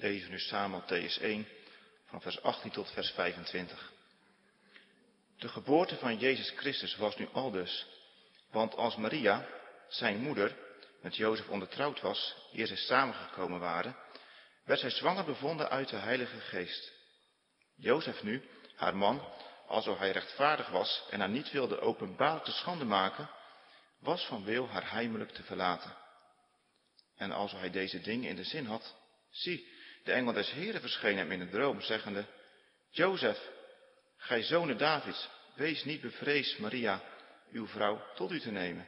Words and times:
lezen 0.00 0.30
nu 0.30 0.38
samen 0.38 0.82
Matthäus 0.82 1.20
1 1.20 1.48
van 2.06 2.20
vers 2.20 2.42
18 2.42 2.70
tot 2.70 2.90
vers 2.90 3.10
25. 3.10 3.92
De 5.38 5.48
geboorte 5.48 5.96
van 5.96 6.18
Jezus 6.18 6.50
Christus 6.56 6.96
was 6.96 7.16
nu 7.16 7.28
al 7.32 7.50
dus, 7.50 7.86
want 8.50 8.74
als 8.74 8.96
Maria, 8.96 9.46
zijn 9.88 10.18
moeder, 10.18 10.56
met 11.02 11.16
Jozef 11.16 11.48
ondertrouwd 11.48 12.00
was, 12.00 12.34
eer 12.52 12.66
ze 12.66 12.76
samengekomen 12.76 13.60
waren, 13.60 13.96
werd 14.64 14.80
zij 14.80 14.90
zwanger 14.90 15.24
bevonden 15.24 15.70
uit 15.70 15.88
de 15.88 15.96
Heilige 15.96 16.40
Geest. 16.40 16.92
Jozef 17.76 18.22
nu, 18.22 18.48
haar 18.74 18.96
man, 18.96 19.28
alsof 19.66 19.98
hij 19.98 20.10
rechtvaardig 20.10 20.68
was 20.68 21.02
en 21.10 21.20
haar 21.20 21.28
niet 21.28 21.50
wilde 21.50 21.80
openbaar 21.80 22.42
te 22.42 22.52
schande 22.52 22.84
maken, 22.84 23.30
was 24.00 24.26
van 24.26 24.44
wil 24.44 24.68
haar 24.68 24.90
heimelijk 24.90 25.30
te 25.30 25.42
verlaten. 25.42 25.96
En 27.16 27.32
als 27.32 27.52
hij 27.52 27.70
deze 27.70 28.00
dingen 28.00 28.28
in 28.28 28.36
de 28.36 28.44
zin 28.44 28.66
had, 28.66 28.96
zie, 29.30 29.78
de 30.04 30.12
engel 30.12 30.32
des 30.32 30.50
Heren 30.50 30.80
verscheen 30.80 31.16
hem 31.16 31.32
in 31.32 31.40
een 31.40 31.50
droom, 31.50 31.80
zeggende, 31.80 32.26
Jozef, 32.90 33.38
gij 34.16 34.42
zonen 34.42 34.78
Davids, 34.78 35.28
wees 35.54 35.84
niet 35.84 36.00
bevreesd 36.00 36.58
Maria, 36.58 37.02
uw 37.52 37.66
vrouw, 37.66 38.02
tot 38.14 38.30
u 38.30 38.40
te 38.40 38.50
nemen. 38.50 38.86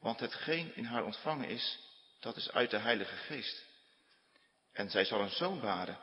Want 0.00 0.20
hetgeen 0.20 0.76
in 0.76 0.84
haar 0.84 1.04
ontvangen 1.04 1.48
is, 1.48 1.78
dat 2.20 2.36
is 2.36 2.50
uit 2.50 2.70
de 2.70 2.78
Heilige 2.78 3.16
Geest. 3.16 3.64
En 4.72 4.90
zij 4.90 5.04
zal 5.04 5.20
een 5.20 5.30
zoon 5.30 5.60
baren, 5.60 5.98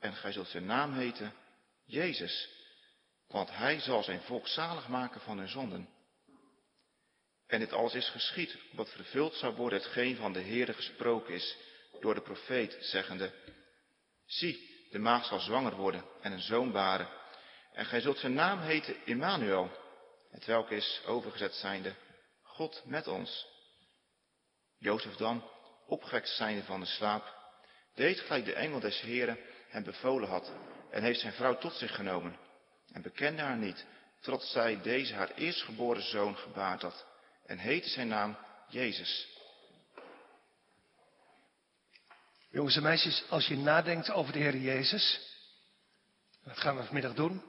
en 0.00 0.14
gij 0.14 0.32
zult 0.32 0.48
zijn 0.48 0.66
naam 0.66 0.92
heten, 0.92 1.34
Jezus, 1.84 2.48
want 3.28 3.50
hij 3.50 3.80
zal 3.80 4.02
zijn 4.02 4.20
volk 4.20 4.48
zalig 4.48 4.88
maken 4.88 5.20
van 5.20 5.38
hun 5.38 5.48
zonden. 5.48 5.88
En 7.46 7.58
dit 7.58 7.72
alles 7.72 7.94
is 7.94 8.08
geschied, 8.08 8.56
wat 8.72 8.90
vervuld 8.90 9.34
zou 9.34 9.54
worden 9.54 9.78
hetgeen 9.78 10.16
van 10.16 10.32
de 10.32 10.42
Heere 10.42 10.72
gesproken 10.72 11.34
is 11.34 11.56
door 12.02 12.14
de 12.14 12.20
profeet, 12.20 12.76
zeggende, 12.80 13.32
Zie, 14.26 14.86
de 14.90 14.98
maag 14.98 15.24
zal 15.24 15.40
zwanger 15.40 15.74
worden 15.76 16.04
en 16.20 16.32
een 16.32 16.40
zoon 16.40 16.72
baren, 16.72 17.08
en 17.72 17.84
gij 17.84 18.00
zult 18.00 18.18
zijn 18.18 18.34
naam 18.34 18.60
heten 18.60 18.96
Immanuel, 19.04 19.70
het 20.30 20.44
welk 20.44 20.70
is 20.70 21.02
overgezet 21.06 21.54
zijnde, 21.54 21.94
God 22.42 22.82
met 22.84 23.06
ons. 23.06 23.46
Jozef 24.78 25.14
dan, 25.14 25.48
opgewekt 25.86 26.28
zijnde 26.28 26.64
van 26.64 26.80
de 26.80 26.86
slaap, 26.86 27.34
deed 27.94 28.20
gelijk 28.20 28.44
de 28.44 28.54
engel 28.54 28.80
des 28.80 29.00
Heren 29.00 29.38
hem 29.68 29.84
bevolen 29.84 30.28
had, 30.28 30.52
en 30.90 31.02
heeft 31.02 31.20
zijn 31.20 31.32
vrouw 31.32 31.58
tot 31.58 31.74
zich 31.74 31.94
genomen, 31.94 32.36
en 32.92 33.02
bekende 33.02 33.42
haar 33.42 33.56
niet, 33.56 33.86
totdat 34.20 34.44
zij 34.44 34.80
deze 34.82 35.14
haar 35.14 35.34
eerstgeboren 35.34 36.02
zoon 36.02 36.36
gebaard 36.36 36.82
had, 36.82 37.06
en 37.46 37.58
heette 37.58 37.88
zijn 37.88 38.08
naam 38.08 38.36
Jezus. 38.68 39.31
Jongens 42.52 42.76
en 42.76 42.82
meisjes, 42.82 43.24
als 43.28 43.46
je 43.46 43.56
nadenkt 43.56 44.10
over 44.10 44.32
de 44.32 44.38
Heer 44.38 44.56
Jezus, 44.56 45.20
dat 46.44 46.58
gaan 46.58 46.76
we 46.76 46.84
vanmiddag 46.84 47.14
doen, 47.14 47.42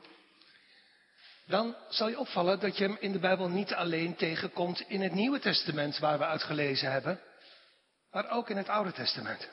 dan 1.46 1.76
zal 1.90 2.10
je 2.10 2.20
opvallen 2.20 2.60
dat 2.60 2.78
je 2.78 2.84
hem 2.84 2.98
in 3.00 3.12
de 3.12 3.20
Bijbel 3.20 3.50
niet 3.50 3.74
alleen 3.74 4.16
tegenkomt 4.16 4.80
in 4.80 5.02
het 5.02 5.14
Nieuwe 5.14 5.40
Testament 5.40 5.98
waar 6.00 6.18
we 6.18 6.26
uitgelezen 6.26 6.92
hebben, 6.92 7.22
maar 8.12 8.30
ook 8.30 8.50
in 8.50 8.58
het 8.58 8.70
Oude 8.70 8.92
Testament. 8.92 9.50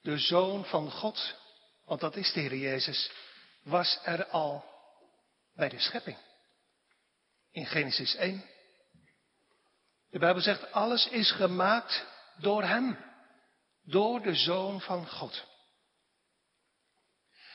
De 0.00 0.18
Zoon 0.18 0.64
van 0.64 0.90
God, 0.90 1.36
want 1.84 2.00
dat 2.00 2.16
is 2.16 2.32
de 2.32 2.40
Heer 2.40 2.56
Jezus, 2.56 3.10
was 3.62 3.98
er 4.04 4.26
al 4.26 4.64
bij 5.54 5.68
de 5.68 5.78
schepping. 5.78 6.16
In 7.50 7.66
Genesis 7.66 8.14
1. 8.14 8.44
De 10.10 10.18
Bijbel 10.18 10.42
zegt, 10.42 10.72
alles 10.72 11.08
is 11.08 11.30
gemaakt 11.30 12.04
door 12.36 12.62
Hem, 12.62 13.10
door 13.84 14.22
de 14.22 14.34
Zoon 14.34 14.80
van 14.80 15.08
God. 15.08 15.46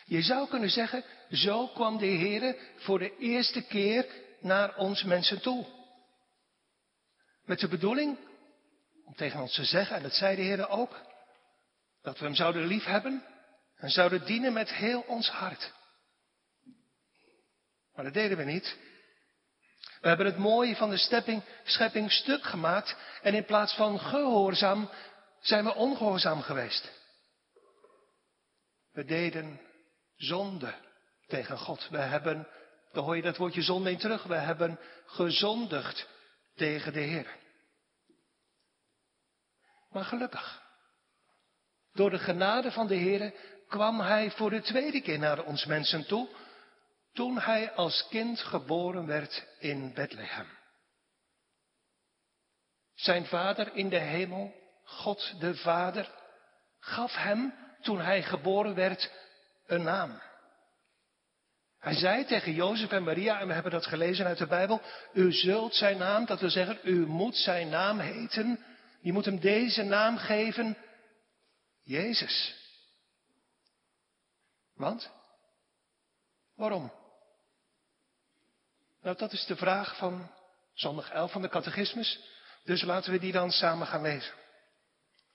Je 0.06 0.22
zou 0.22 0.47
kunnen 0.47 0.69
zeggen, 0.69 1.03
zo 1.31 1.67
kwam 1.67 1.97
de 1.97 2.06
Heer 2.06 2.56
voor 2.75 3.00
de 3.00 3.17
eerste 3.17 3.61
keer 3.61 4.06
naar 4.39 4.75
ons 4.75 5.03
mensen 5.03 5.41
toe. 5.41 5.66
Met 7.46 7.59
de 7.59 7.68
bedoeling 7.68 8.18
om 9.06 9.16
tegen 9.16 9.40
ons 9.40 9.56
te 9.56 9.66
zeggen, 9.66 9.96
en 9.96 10.03
dat 10.03 10.13
zei 10.13 10.35
de 10.35 10.41
Heer 10.41 10.69
ook, 10.69 11.01
dat 12.01 12.19
we 12.19 12.25
Hem 12.25 12.35
zouden 12.35 12.66
liefhebben 12.66 13.24
en 13.75 13.90
zouden 13.90 14.25
dienen 14.25 14.53
met 14.53 14.74
heel 14.74 15.01
ons 15.01 15.30
hart. 15.30 15.74
Maar 17.94 18.06
dat 18.06 18.13
deden 18.13 18.38
we 18.38 18.44
niet. 18.44 18.78
We 20.01 20.07
hebben 20.07 20.25
het 20.25 20.38
mooie 20.38 20.75
van 20.75 20.90
de 20.90 20.97
stepping, 20.97 21.44
schepping 21.63 22.12
stuk 22.12 22.44
gemaakt 22.44 22.96
en 23.22 23.34
in 23.34 23.46
plaats 23.46 23.74
van 23.74 24.00
gehoorzaam 24.00 24.90
zijn 25.40 25.64
we 25.64 25.74
ongehoorzaam 25.74 26.42
geweest. 26.42 26.92
We 28.92 29.06
deden 29.06 29.62
zonde 30.16 30.75
tegen 31.28 31.58
God. 31.58 31.88
We 31.90 31.98
hebben, 31.98 32.48
dan 32.92 33.03
hoor 33.03 33.16
je 33.16 33.22
dat 33.22 33.38
woordje 33.38 33.62
zonde 33.62 33.92
in 33.92 33.98
terug, 33.98 34.24
we 34.24 34.36
hebben 34.36 34.80
gezondigd 35.06 36.08
tegen 36.56 36.94
de 36.94 37.00
Heer. 37.00 37.36
Maar 39.90 40.06
gelukkig, 40.06 40.62
door 41.94 42.09
de 42.09 42.19
genade 42.19 42.72
van 42.72 42.88
de 42.88 42.96
Heer 42.96 43.34
kwam 43.68 44.00
Hij 44.00 44.31
voor 44.31 44.50
de 44.50 44.62
tweede 44.62 45.02
keer 45.02 45.19
naar 45.19 45.44
ons 45.44 45.66
mensen 45.66 46.06
toe, 46.06 46.30
toen 47.14 47.40
Hij 47.40 47.72
als 47.72 48.08
kind 48.09 48.40
geboren 48.40 49.06
werd 49.06 49.48
in 49.59 49.94
Bethlehem. 49.94 50.48
Zijn 52.96 53.25
vader 53.25 53.75
in 53.75 53.90
de 53.90 54.00
hemel, 54.00 54.56
God 54.88 55.40
de 55.40 55.56
Vader, 55.56 56.12
gaf 56.80 57.16
hem, 57.16 57.53
toen 57.81 58.02
hij 58.02 58.24
geboren 58.24 58.75
werd, 58.75 59.12
een 59.66 59.84
naam. 59.84 60.22
Hij 61.80 61.94
zei 61.94 62.25
tegen 62.25 62.53
Jozef 62.53 62.92
en 62.92 63.03
Maria, 63.03 63.40
en 63.40 63.48
we 63.48 63.53
hebben 63.53 63.72
dat 63.72 63.86
gelezen 63.86 64.25
uit 64.25 64.38
de 64.38 64.48
Bijbel, 64.48 64.81
u 65.14 65.31
zult 65.31 65.75
zijn 65.75 65.98
naam, 65.98 66.25
dat 66.25 66.40
wil 66.40 66.50
zeggen, 66.50 66.80
u 66.84 67.06
moet 67.06 67.36
zijn 67.36 67.70
naam 67.70 68.00
heten, 68.00 68.66
je 69.02 69.14
moet 69.14 69.25
hem 69.25 69.40
deze 69.40 69.84
naam 69.84 70.18
geven, 70.18 70.78
Jezus. 71.84 72.56
Want? 74.75 75.12
Waarom? 76.56 76.92
Nou, 79.02 79.18
dat 79.18 79.31
is 79.31 79.46
de 79.46 79.56
vraag 79.56 79.98
van 79.98 80.31
zondag 80.74 81.12
11 81.12 81.31
van 81.31 81.42
de 81.42 81.50
catechismus, 81.50 82.19
dus 82.64 82.81
laten 82.81 83.12
we 83.12 83.19
die 83.19 83.31
dan 83.31 83.52
samen 83.52 83.88
gaan 83.88 84.02
lezen. 84.02 84.34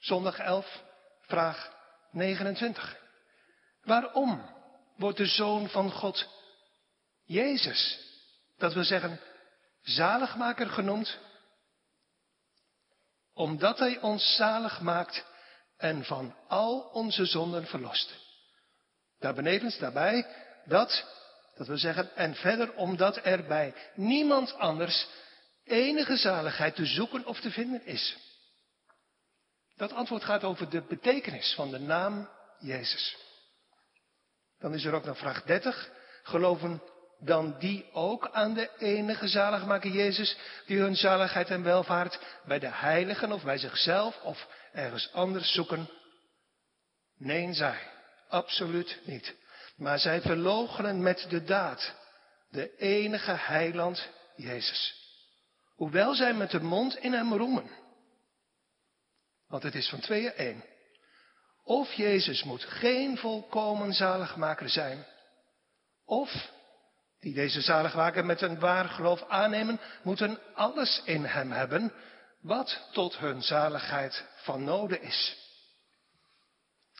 Zondag 0.03 0.39
11, 0.39 0.83
vraag 1.21 1.73
29. 2.11 2.97
Waarom 3.83 4.51
wordt 4.97 5.19
de 5.19 5.27
Zoon 5.27 5.69
van 5.69 5.91
God 5.91 6.29
Jezus, 7.25 7.99
dat 8.59 8.73
wil 8.73 8.85
zeggen 8.85 9.21
zaligmaker 9.83 10.67
genoemd? 10.67 11.19
Omdat 13.35 13.79
Hij 13.79 14.01
ons 14.01 14.37
zalig 14.37 14.81
maakt 14.81 15.25
en 15.77 16.05
van 16.05 16.37
al 16.49 16.81
onze 16.81 17.25
zonden 17.25 17.67
verlost. 17.67 18.15
Daar 19.19 19.35
benevens 19.35 19.79
daarbij 19.79 20.27
dat, 20.65 21.05
dat 21.55 21.67
wil 21.67 21.79
zeggen, 21.79 22.17
en 22.17 22.35
verder 22.35 22.75
omdat 22.75 23.21
er 23.25 23.47
bij 23.47 23.75
niemand 23.95 24.55
anders 24.55 25.07
enige 25.65 26.17
zaligheid 26.17 26.75
te 26.75 26.87
zoeken 26.87 27.27
of 27.27 27.41
te 27.41 27.51
vinden 27.51 27.87
is. 27.87 28.31
Dat 29.83 29.93
antwoord 29.93 30.25
gaat 30.25 30.45
over 30.45 30.71
de 30.71 30.83
betekenis 30.89 31.55
van 31.55 31.71
de 31.71 31.79
naam 31.79 32.29
Jezus. 32.59 33.17
Dan 34.59 34.75
is 34.75 34.85
er 34.85 34.95
ook 34.95 35.05
nog 35.05 35.19
vraag 35.19 35.43
30. 35.43 35.91
Geloven 36.23 36.83
dan 37.19 37.59
die 37.59 37.93
ook 37.93 38.31
aan 38.31 38.55
de 38.55 38.71
enige 38.79 39.29
zaligmaker 39.29 39.91
Jezus, 39.91 40.37
die 40.67 40.79
hun 40.79 40.97
zaligheid 40.97 41.51
en 41.51 41.63
welvaart 41.63 42.19
bij 42.45 42.59
de 42.59 42.69
heiligen 42.69 43.33
of 43.33 43.43
bij 43.43 43.59
zichzelf 43.59 44.23
of 44.23 44.49
ergens 44.73 45.13
anders 45.13 45.53
zoeken? 45.53 45.91
Nee, 47.19 47.53
zij. 47.53 47.79
Absoluut 48.29 49.01
niet. 49.05 49.35
Maar 49.77 49.99
zij 49.99 50.21
verloochenen 50.21 51.03
met 51.03 51.27
de 51.29 51.45
daad 51.45 51.95
de 52.51 52.77
enige 52.77 53.33
heiland 53.33 54.09
Jezus. 54.37 54.95
Hoewel 55.75 56.15
zij 56.15 56.35
met 56.35 56.51
de 56.51 56.61
mond 56.61 56.97
in 56.97 57.13
hem 57.13 57.33
roemen. 57.33 57.82
Want 59.53 59.65
het 59.65 59.75
is 59.75 59.89
van 59.89 60.01
tweeën 60.01 60.33
één. 60.33 60.65
Of 61.65 61.93
Jezus 61.93 62.43
moet 62.43 62.65
geen 62.65 63.19
volkomen 63.19 63.93
zaligmaker 63.93 64.69
zijn, 64.69 65.07
of 66.05 66.51
die 67.21 67.35
deze 67.35 67.61
zaligmaker 67.61 68.25
met 68.25 68.41
een 68.41 68.59
waar 68.59 68.89
geloof 68.89 69.23
aannemen, 69.23 69.81
moeten 70.03 70.39
alles 70.55 71.03
in 71.05 71.25
hem 71.25 71.51
hebben 71.51 71.93
wat 72.41 72.89
tot 72.93 73.19
hun 73.19 73.43
zaligheid 73.43 74.25
van 74.37 74.65
noden 74.65 75.03
is. 75.03 75.37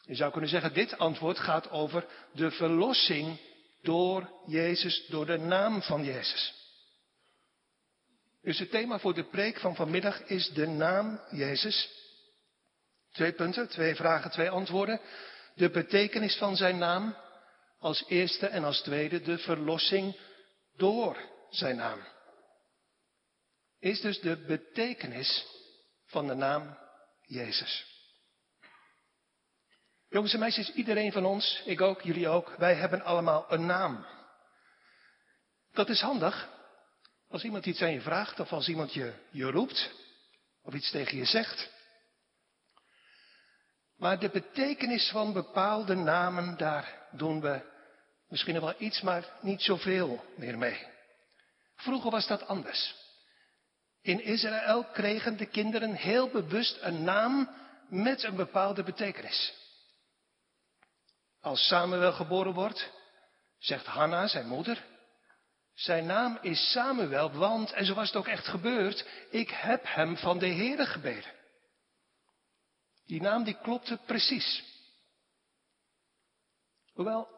Je 0.05 0.15
zou 0.15 0.31
kunnen 0.31 0.51
zeggen, 0.51 0.75
dit 0.75 0.99
antwoord 0.99 1.39
gaat 1.39 1.71
over 1.71 2.07
de 2.33 2.51
verlossing 2.51 3.41
door 3.83 4.31
Jezus, 4.47 5.07
door 5.07 5.27
de 5.27 5.39
naam 5.39 5.83
van 5.83 6.05
Jezus. 6.05 6.55
Dus 8.43 8.59
het 8.59 8.71
thema 8.71 8.99
voor 8.99 9.15
de 9.15 9.25
preek 9.25 9.61
van 9.61 9.75
vanmiddag 9.75 10.23
is 10.23 10.49
de 10.49 10.67
naam 10.67 11.21
Jezus. 11.31 12.02
Twee 13.13 13.33
punten, 13.33 13.69
twee 13.69 13.95
vragen, 13.95 14.31
twee 14.31 14.51
antwoorden. 14.51 15.01
De 15.55 15.71
betekenis 15.71 16.37
van 16.37 16.57
zijn 16.57 16.79
naam 16.79 17.17
als 17.79 18.05
eerste 18.09 18.47
en 18.47 18.65
als 18.65 18.81
tweede 18.81 19.21
de 19.21 19.39
verlossing 19.39 20.17
door 20.77 21.17
zijn 21.51 21.77
naam. 21.77 22.01
Is 23.79 24.01
dus 24.01 24.21
de 24.21 24.37
betekenis 24.37 25.47
van 26.07 26.27
de 26.27 26.35
naam 26.35 26.79
Jezus. 27.27 27.91
Jongens 30.09 30.33
en 30.33 30.39
meisjes, 30.39 30.73
iedereen 30.73 31.13
van 31.13 31.25
ons, 31.25 31.63
ik 31.65 31.81
ook, 31.81 32.03
jullie 32.03 32.29
ook, 32.29 32.55
wij 32.59 32.75
hebben 32.75 33.03
allemaal 33.03 33.45
een 33.49 33.67
naam. 33.67 34.07
Dat 35.73 35.89
is 35.89 36.01
handig. 36.01 36.49
Als 37.29 37.45
iemand 37.45 37.67
iets 37.67 37.83
aan 37.83 37.93
je 37.93 38.01
vraagt 38.01 38.41
of 38.41 38.53
als 38.53 38.69
iemand 38.69 38.93
je, 38.93 39.13
je 39.31 39.45
roept 39.45 39.91
of 40.63 40.75
iets 40.75 40.91
tegen 40.91 41.17
je 41.17 41.25
zegt. 41.25 41.71
Maar 44.03 44.19
de 44.19 44.29
betekenis 44.29 45.11
van 45.11 45.33
bepaalde 45.33 45.95
namen, 45.95 46.57
daar 46.57 47.09
doen 47.11 47.41
we 47.41 47.61
misschien 48.29 48.61
wel 48.61 48.75
iets, 48.79 49.01
maar 49.01 49.25
niet 49.41 49.63
zoveel 49.63 50.25
meer 50.37 50.59
mee. 50.59 50.87
Vroeger 51.77 52.11
was 52.11 52.27
dat 52.27 52.47
anders. 52.47 52.95
In 54.01 54.25
Israël 54.25 54.85
kregen 54.85 55.37
de 55.37 55.47
kinderen 55.47 55.95
heel 55.95 56.29
bewust 56.29 56.79
een 56.81 57.05
naam 57.05 57.51
met 57.89 58.23
een 58.23 58.37
bepaalde 58.37 58.83
betekenis. 58.83 59.55
Als 61.41 61.67
Samuel 61.67 62.13
geboren 62.13 62.53
wordt, 62.53 62.91
zegt 63.59 63.87
Hanna, 63.87 64.27
zijn 64.27 64.49
moeder, 64.49 64.85
zijn 65.75 66.07
naam 66.07 66.39
is 66.41 66.73
Samuel, 66.73 67.33
want, 67.33 67.73
en 67.73 67.85
zo 67.85 67.95
was 67.95 68.07
het 68.07 68.17
ook 68.17 68.29
echt 68.29 68.47
gebeurd, 68.47 69.07
ik 69.31 69.51
heb 69.51 69.83
hem 69.85 70.17
van 70.17 70.39
de 70.39 70.49
Heere 70.49 70.87
gebeden. 70.87 71.41
Die 73.13 73.21
naam 73.21 73.45
die 73.45 73.59
klopte 73.63 73.97
precies. 74.07 74.65
Hoewel, 76.93 77.29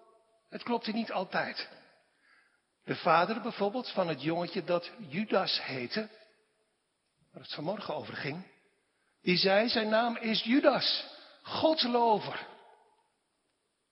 het 0.48 0.62
klopte 0.62 0.92
niet 0.92 1.12
altijd. 1.12 1.68
De 2.84 2.96
vader 2.96 3.40
bijvoorbeeld 3.40 3.90
van 3.90 4.08
het 4.08 4.22
jongetje 4.22 4.64
dat 4.64 4.90
Judas 4.98 5.62
heette, 5.62 6.08
waar 7.32 7.42
het 7.42 7.54
vanmorgen 7.54 7.94
over 7.94 8.14
ging, 8.14 8.46
die 9.20 9.36
zei 9.36 9.68
zijn 9.68 9.88
naam 9.88 10.16
is 10.16 10.42
Judas, 10.42 11.06
Godlover. 11.42 12.46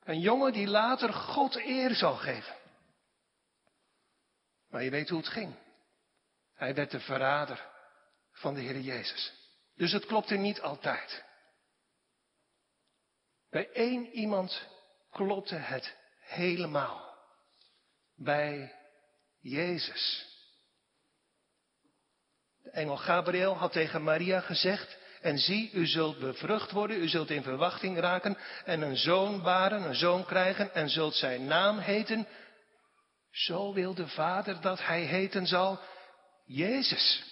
Een 0.05 0.21
jongen 0.21 0.53
die 0.53 0.67
later 0.67 1.13
God 1.13 1.57
eer 1.57 1.95
zal 1.95 2.15
geven. 2.15 2.57
Maar 4.69 4.83
je 4.83 4.91
weet 4.91 5.09
hoe 5.09 5.19
het 5.19 5.29
ging. 5.29 5.55
Hij 6.55 6.75
werd 6.75 6.91
de 6.91 7.01
verrader 7.01 7.67
van 8.33 8.55
de 8.55 8.61
Heer 8.61 8.81
Jezus. 8.81 9.33
Dus 9.75 9.93
het 9.93 10.07
klopte 10.07 10.35
niet 10.37 10.61
altijd. 10.61 11.31
Bij 13.53 13.71
één 13.73 14.07
iemand 14.07 14.69
klopte 15.11 15.55
het 15.55 15.97
helemaal. 16.21 17.15
Bij 18.17 18.75
Jezus. 19.41 20.27
De 22.63 22.71
engel 22.71 22.97
Gabriel 22.97 23.57
had 23.57 23.73
tegen 23.73 24.03
Maria 24.03 24.41
gezegd, 24.41 24.99
en 25.21 25.39
zie, 25.39 25.73
u 25.73 25.87
zult 25.87 26.19
bevrucht 26.19 26.71
worden, 26.71 27.03
u 27.03 27.09
zult 27.09 27.31
in 27.31 27.43
verwachting 27.43 27.99
raken 27.99 28.39
en 28.65 28.83
een 28.83 28.97
zoon 28.97 29.43
baren, 29.43 29.83
een 29.83 29.95
zoon 29.95 30.25
krijgen 30.25 30.75
en 30.75 30.89
zult 30.89 31.15
zijn 31.15 31.45
naam 31.45 31.79
heten. 31.79 32.27
Zo 33.31 33.73
wil 33.73 33.95
de 33.95 34.09
Vader 34.09 34.61
dat 34.61 34.87
hij 34.87 35.03
heten 35.03 35.47
zal 35.47 35.81
Jezus. 36.45 37.32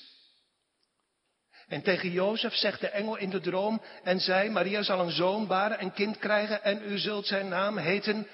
En 1.70 1.82
tegen 1.82 2.10
Jozef 2.10 2.54
zegt 2.54 2.80
de 2.80 2.88
engel 2.88 3.16
in 3.16 3.30
de 3.30 3.40
droom 3.40 3.82
en 4.02 4.20
zei, 4.20 4.50
Maria 4.50 4.82
zal 4.82 5.00
een 5.00 5.10
zoon 5.10 5.46
baren, 5.46 5.82
een 5.82 5.92
kind 5.92 6.18
krijgen 6.18 6.62
en 6.62 6.82
u 6.82 6.98
zult 6.98 7.26
zijn 7.26 7.48
naam 7.48 7.78
heten. 7.78 8.28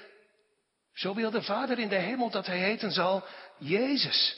Zo 0.92 1.14
wil 1.14 1.30
de 1.30 1.42
Vader 1.42 1.78
in 1.78 1.88
de 1.88 1.96
hemel 1.96 2.30
dat 2.30 2.46
hij 2.46 2.58
heten 2.58 2.92
zal 2.92 3.24
Jezus. 3.58 4.36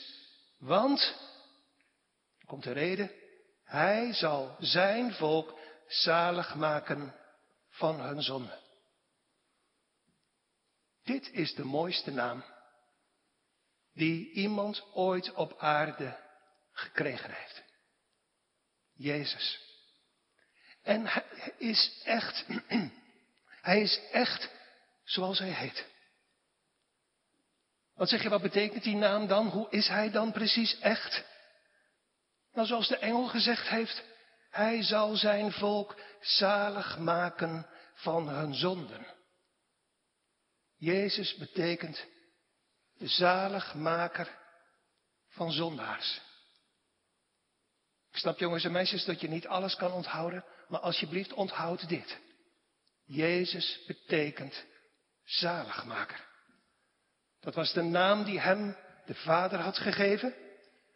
Want, 0.57 1.15
komt 2.45 2.63
de 2.63 2.71
reden, 2.71 3.11
hij 3.63 4.13
zal 4.13 4.55
zijn 4.59 5.13
volk 5.13 5.59
zalig 5.87 6.55
maken 6.55 7.15
van 7.69 8.01
hun 8.01 8.21
zonde. 8.21 8.59
Dit 11.03 11.31
is 11.31 11.55
de 11.55 11.63
mooiste 11.63 12.11
naam 12.11 12.43
die 13.93 14.31
iemand 14.31 14.83
ooit 14.93 15.33
op 15.33 15.55
aarde 15.57 16.17
gekregen 16.71 17.31
heeft. 17.31 17.68
Jezus. 18.99 19.59
En 20.83 21.07
hij 21.07 21.53
is 21.57 22.01
echt, 22.03 22.45
hij 23.69 23.81
is 23.81 23.99
echt 24.11 24.49
zoals 25.03 25.39
hij 25.39 25.53
heet. 25.53 25.85
Wat 27.95 28.09
zeg 28.09 28.23
je, 28.23 28.29
wat 28.29 28.41
betekent 28.41 28.83
die 28.83 28.95
naam 28.95 29.27
dan? 29.27 29.47
Hoe 29.47 29.69
is 29.69 29.87
hij 29.87 30.11
dan 30.11 30.31
precies 30.31 30.79
echt? 30.79 31.23
Nou, 32.53 32.67
zoals 32.67 32.87
de 32.87 32.97
engel 32.97 33.27
gezegd 33.27 33.67
heeft, 33.67 34.03
hij 34.49 34.83
zal 34.83 35.15
zijn 35.15 35.51
volk 35.51 35.95
zalig 36.21 36.97
maken 36.97 37.67
van 37.93 38.29
hun 38.29 38.53
zonden. 38.53 39.05
Jezus 40.77 41.35
betekent 41.35 42.05
de 42.97 43.07
zaligmaker 43.07 44.37
van 45.27 45.51
zondaars. 45.51 46.21
Snap 48.19 48.39
jongens 48.39 48.63
en 48.63 48.71
meisjes 48.71 49.05
dat 49.05 49.21
je 49.21 49.29
niet 49.29 49.47
alles 49.47 49.75
kan 49.75 49.91
onthouden, 49.91 50.45
maar 50.67 50.79
alsjeblieft 50.79 51.33
onthoud 51.33 51.89
dit. 51.89 52.17
Jezus 53.05 53.83
betekent 53.87 54.65
zaligmaker. 55.23 56.27
Dat 57.39 57.55
was 57.55 57.73
de 57.73 57.81
naam 57.81 58.23
die 58.23 58.39
hem 58.39 58.77
de 59.05 59.15
Vader 59.15 59.59
had 59.59 59.77
gegeven. 59.77 60.33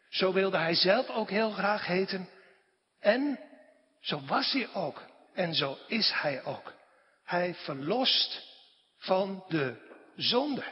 Zo 0.08 0.32
wilde 0.32 0.56
hij 0.56 0.74
zelf 0.74 1.08
ook 1.08 1.30
heel 1.30 1.50
graag 1.50 1.86
heten. 1.86 2.28
En 3.00 3.40
zo 4.00 4.20
was 4.20 4.52
hij 4.52 4.74
ook. 4.74 5.02
En 5.34 5.54
zo 5.54 5.78
is 5.86 6.10
hij 6.14 6.44
ook. 6.44 6.72
Hij 7.24 7.54
verlost 7.54 8.42
van 8.96 9.44
de 9.48 9.96
zonde. 10.16 10.64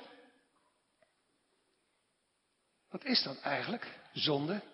Wat 2.90 3.04
is 3.04 3.22
dat 3.22 3.40
eigenlijk, 3.40 3.98
zonde? 4.12 4.71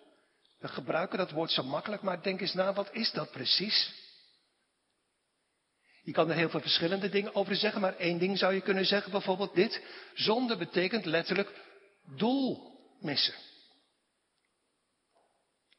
We 0.59 0.67
gebruiken 0.67 1.17
dat 1.17 1.31
woord 1.31 1.51
zo 1.51 1.63
makkelijk, 1.63 2.01
maar 2.01 2.23
denk 2.23 2.41
eens 2.41 2.53
na, 2.53 2.73
wat 2.73 2.93
is 2.93 3.11
dat 3.11 3.31
precies? 3.31 4.07
Je 6.01 6.11
kan 6.11 6.29
er 6.29 6.35
heel 6.35 6.49
veel 6.49 6.61
verschillende 6.61 7.09
dingen 7.09 7.35
over 7.35 7.55
zeggen, 7.55 7.81
maar 7.81 7.95
één 7.95 8.17
ding 8.17 8.37
zou 8.37 8.53
je 8.53 8.61
kunnen 8.61 8.85
zeggen, 8.85 9.11
bijvoorbeeld 9.11 9.55
dit. 9.55 9.83
Zonde 10.13 10.57
betekent 10.57 11.05
letterlijk 11.05 11.53
doel 12.15 12.79
missen. 12.99 13.33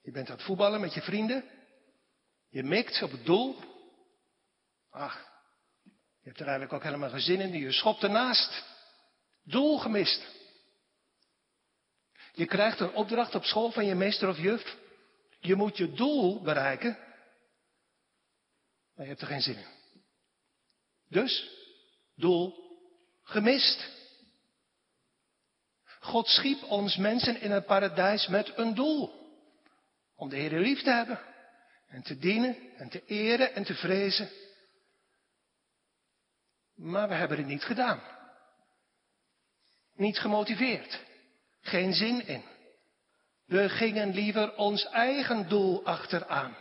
Je 0.02 0.10
bent 0.10 0.30
aan 0.30 0.36
het 0.36 0.44
voetballen 0.44 0.80
met 0.80 0.94
je 0.94 1.02
vrienden. 1.02 1.44
Je 2.48 2.62
mikt 2.62 3.02
op 3.02 3.10
het 3.10 3.24
doel. 3.24 3.56
Ach, 4.90 5.14
je 6.20 6.28
hebt 6.28 6.40
er 6.40 6.46
eigenlijk 6.46 6.72
ook 6.72 6.82
helemaal 6.82 7.10
geen 7.10 7.20
zin 7.20 7.40
in. 7.40 7.52
Je 7.52 7.72
schopt 7.72 8.02
ernaast. 8.02 8.64
Doel 9.44 9.78
gemist. 9.78 10.39
Je 12.32 12.46
krijgt 12.46 12.80
een 12.80 12.92
opdracht 12.92 13.34
op 13.34 13.44
school 13.44 13.70
van 13.70 13.86
je 13.86 13.94
meester 13.94 14.28
of 14.28 14.38
juf. 14.38 14.76
Je 15.40 15.54
moet 15.54 15.76
je 15.76 15.92
doel 15.92 16.42
bereiken. 16.42 16.98
Maar 18.94 19.04
je 19.04 19.10
hebt 19.10 19.20
er 19.20 19.26
geen 19.26 19.40
zin 19.40 19.56
in. 19.56 19.78
Dus, 21.08 21.50
doel 22.14 22.54
gemist. 23.22 23.88
God 26.00 26.26
schiep 26.26 26.62
ons 26.62 26.96
mensen 26.96 27.40
in 27.40 27.50
een 27.50 27.64
paradijs 27.64 28.26
met 28.26 28.58
een 28.58 28.74
doel. 28.74 29.12
Om 30.16 30.28
de 30.28 30.36
Heer 30.36 30.58
lief 30.58 30.82
te 30.82 30.90
hebben. 30.90 31.20
En 31.88 32.02
te 32.02 32.18
dienen 32.18 32.56
en 32.76 32.88
te 32.88 33.04
eren 33.06 33.54
en 33.54 33.64
te 33.64 33.74
vrezen. 33.74 34.30
Maar 36.74 37.08
we 37.08 37.14
hebben 37.14 37.38
het 37.38 37.46
niet 37.46 37.64
gedaan. 37.64 38.02
Niet 39.94 40.18
gemotiveerd. 40.18 41.00
Geen 41.60 41.92
zin 41.92 42.26
in. 42.26 42.44
We 43.46 43.68
gingen 43.68 44.14
liever 44.14 44.56
ons 44.56 44.84
eigen 44.84 45.48
doel 45.48 45.84
achteraan. 45.84 46.56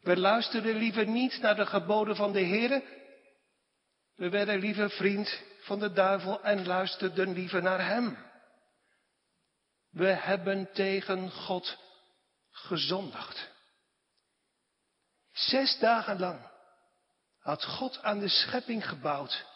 We 0.00 0.16
luisterden 0.16 0.74
liever 0.74 1.06
niet 1.06 1.38
naar 1.40 1.56
de 1.56 1.66
geboden 1.66 2.16
van 2.16 2.32
de 2.32 2.40
Heer. 2.40 2.82
We 4.14 4.28
werden 4.28 4.58
liever 4.58 4.90
vriend 4.90 5.42
van 5.60 5.78
de 5.78 5.92
duivel 5.92 6.42
en 6.42 6.66
luisterden 6.66 7.32
liever 7.32 7.62
naar 7.62 7.86
hem. 7.86 8.18
We 9.90 10.06
hebben 10.06 10.72
tegen 10.72 11.30
God 11.30 11.78
gezondigd. 12.50 13.50
Zes 15.32 15.78
dagen 15.78 16.18
lang 16.18 16.50
had 17.38 17.64
God 17.64 18.02
aan 18.02 18.18
de 18.18 18.28
schepping 18.28 18.88
gebouwd. 18.88 19.46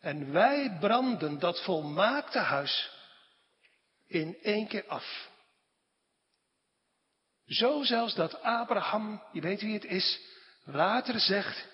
En 0.00 0.32
wij 0.32 0.76
branden 0.80 1.38
dat 1.38 1.62
volmaakte 1.62 2.38
huis 2.38 2.93
in 4.14 4.38
één 4.42 4.66
keer 4.66 4.86
af. 4.86 5.28
Zo 7.46 7.82
zelfs 7.82 8.14
dat 8.14 8.42
Abraham, 8.42 9.22
je 9.32 9.40
weet 9.40 9.60
wie 9.60 9.74
het 9.74 9.84
is, 9.84 10.20
later 10.64 11.20
zegt, 11.20 11.66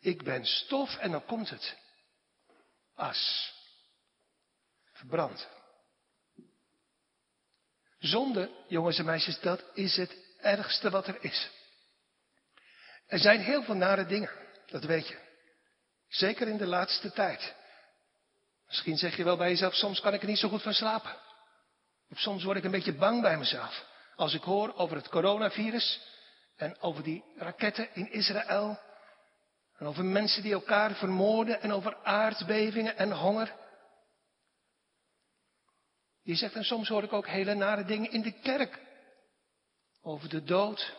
ik 0.00 0.22
ben 0.22 0.44
stof 0.44 0.96
en 0.96 1.10
dan 1.10 1.24
komt 1.24 1.50
het. 1.50 1.76
As. 2.94 3.52
Verbrand. 4.92 5.48
Zonde, 7.98 8.50
jongens 8.68 8.98
en 8.98 9.04
meisjes, 9.04 9.40
dat 9.40 9.64
is 9.74 9.96
het 9.96 10.16
ergste 10.40 10.90
wat 10.90 11.06
er 11.06 11.24
is. 11.24 11.50
Er 13.06 13.18
zijn 13.18 13.40
heel 13.40 13.62
veel 13.62 13.74
nare 13.74 14.06
dingen, 14.06 14.30
dat 14.66 14.84
weet 14.84 15.08
je. 15.08 15.18
Zeker 16.08 16.48
in 16.48 16.56
de 16.56 16.66
laatste 16.66 17.12
tijd. 17.12 17.54
Misschien 18.66 18.96
zeg 18.96 19.16
je 19.16 19.24
wel 19.24 19.36
bij 19.36 19.48
jezelf, 19.48 19.74
soms 19.74 20.00
kan 20.00 20.14
ik 20.14 20.22
er 20.22 20.28
niet 20.28 20.38
zo 20.38 20.48
goed 20.48 20.62
van 20.62 20.74
slapen. 20.74 21.25
Soms 22.14 22.44
word 22.44 22.56
ik 22.56 22.64
een 22.64 22.70
beetje 22.70 22.94
bang 22.94 23.22
bij 23.22 23.38
mezelf. 23.38 23.84
Als 24.16 24.34
ik 24.34 24.42
hoor 24.42 24.74
over 24.74 24.96
het 24.96 25.08
coronavirus 25.08 26.00
en 26.56 26.80
over 26.80 27.02
die 27.02 27.24
raketten 27.36 27.94
in 27.94 28.12
Israël. 28.12 28.78
En 29.78 29.86
over 29.86 30.04
mensen 30.04 30.42
die 30.42 30.52
elkaar 30.52 30.94
vermoorden 30.94 31.60
en 31.60 31.72
over 31.72 31.96
aardbevingen 32.02 32.96
en 32.96 33.12
honger. 33.12 33.54
Je 36.22 36.34
zegt, 36.34 36.54
en 36.54 36.64
soms 36.64 36.88
hoor 36.88 37.02
ik 37.02 37.12
ook 37.12 37.26
hele 37.26 37.54
nare 37.54 37.84
dingen 37.84 38.10
in 38.10 38.22
de 38.22 38.40
kerk. 38.40 38.80
Over 40.02 40.28
de 40.28 40.42
dood, 40.42 40.94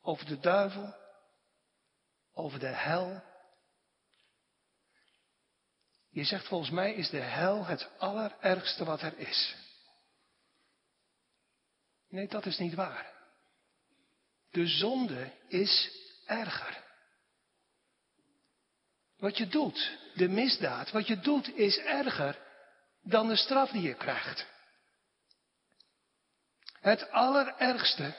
over 0.00 0.26
de 0.26 0.40
duivel, 0.40 0.94
over 2.32 2.58
de 2.58 2.66
hel. 2.66 3.22
Je 6.10 6.24
zegt, 6.24 6.46
volgens 6.46 6.70
mij 6.70 6.94
is 6.94 7.10
de 7.10 7.20
hel 7.20 7.64
het 7.64 7.90
allerergste 7.98 8.84
wat 8.84 9.02
er 9.02 9.18
is. 9.18 9.61
Nee, 12.12 12.28
dat 12.28 12.46
is 12.46 12.58
niet 12.58 12.74
waar. 12.74 13.12
De 14.50 14.66
zonde 14.66 15.30
is 15.48 15.90
erger. 16.26 16.84
Wat 19.18 19.36
je 19.36 19.46
doet, 19.46 19.98
de 20.14 20.28
misdaad, 20.28 20.90
wat 20.90 21.06
je 21.06 21.20
doet 21.20 21.56
is 21.56 21.78
erger 21.78 22.38
dan 23.02 23.28
de 23.28 23.36
straf 23.36 23.70
die 23.70 23.82
je 23.82 23.94
krijgt. 23.94 24.46
Het 26.80 27.10
allerergste, 27.10 28.14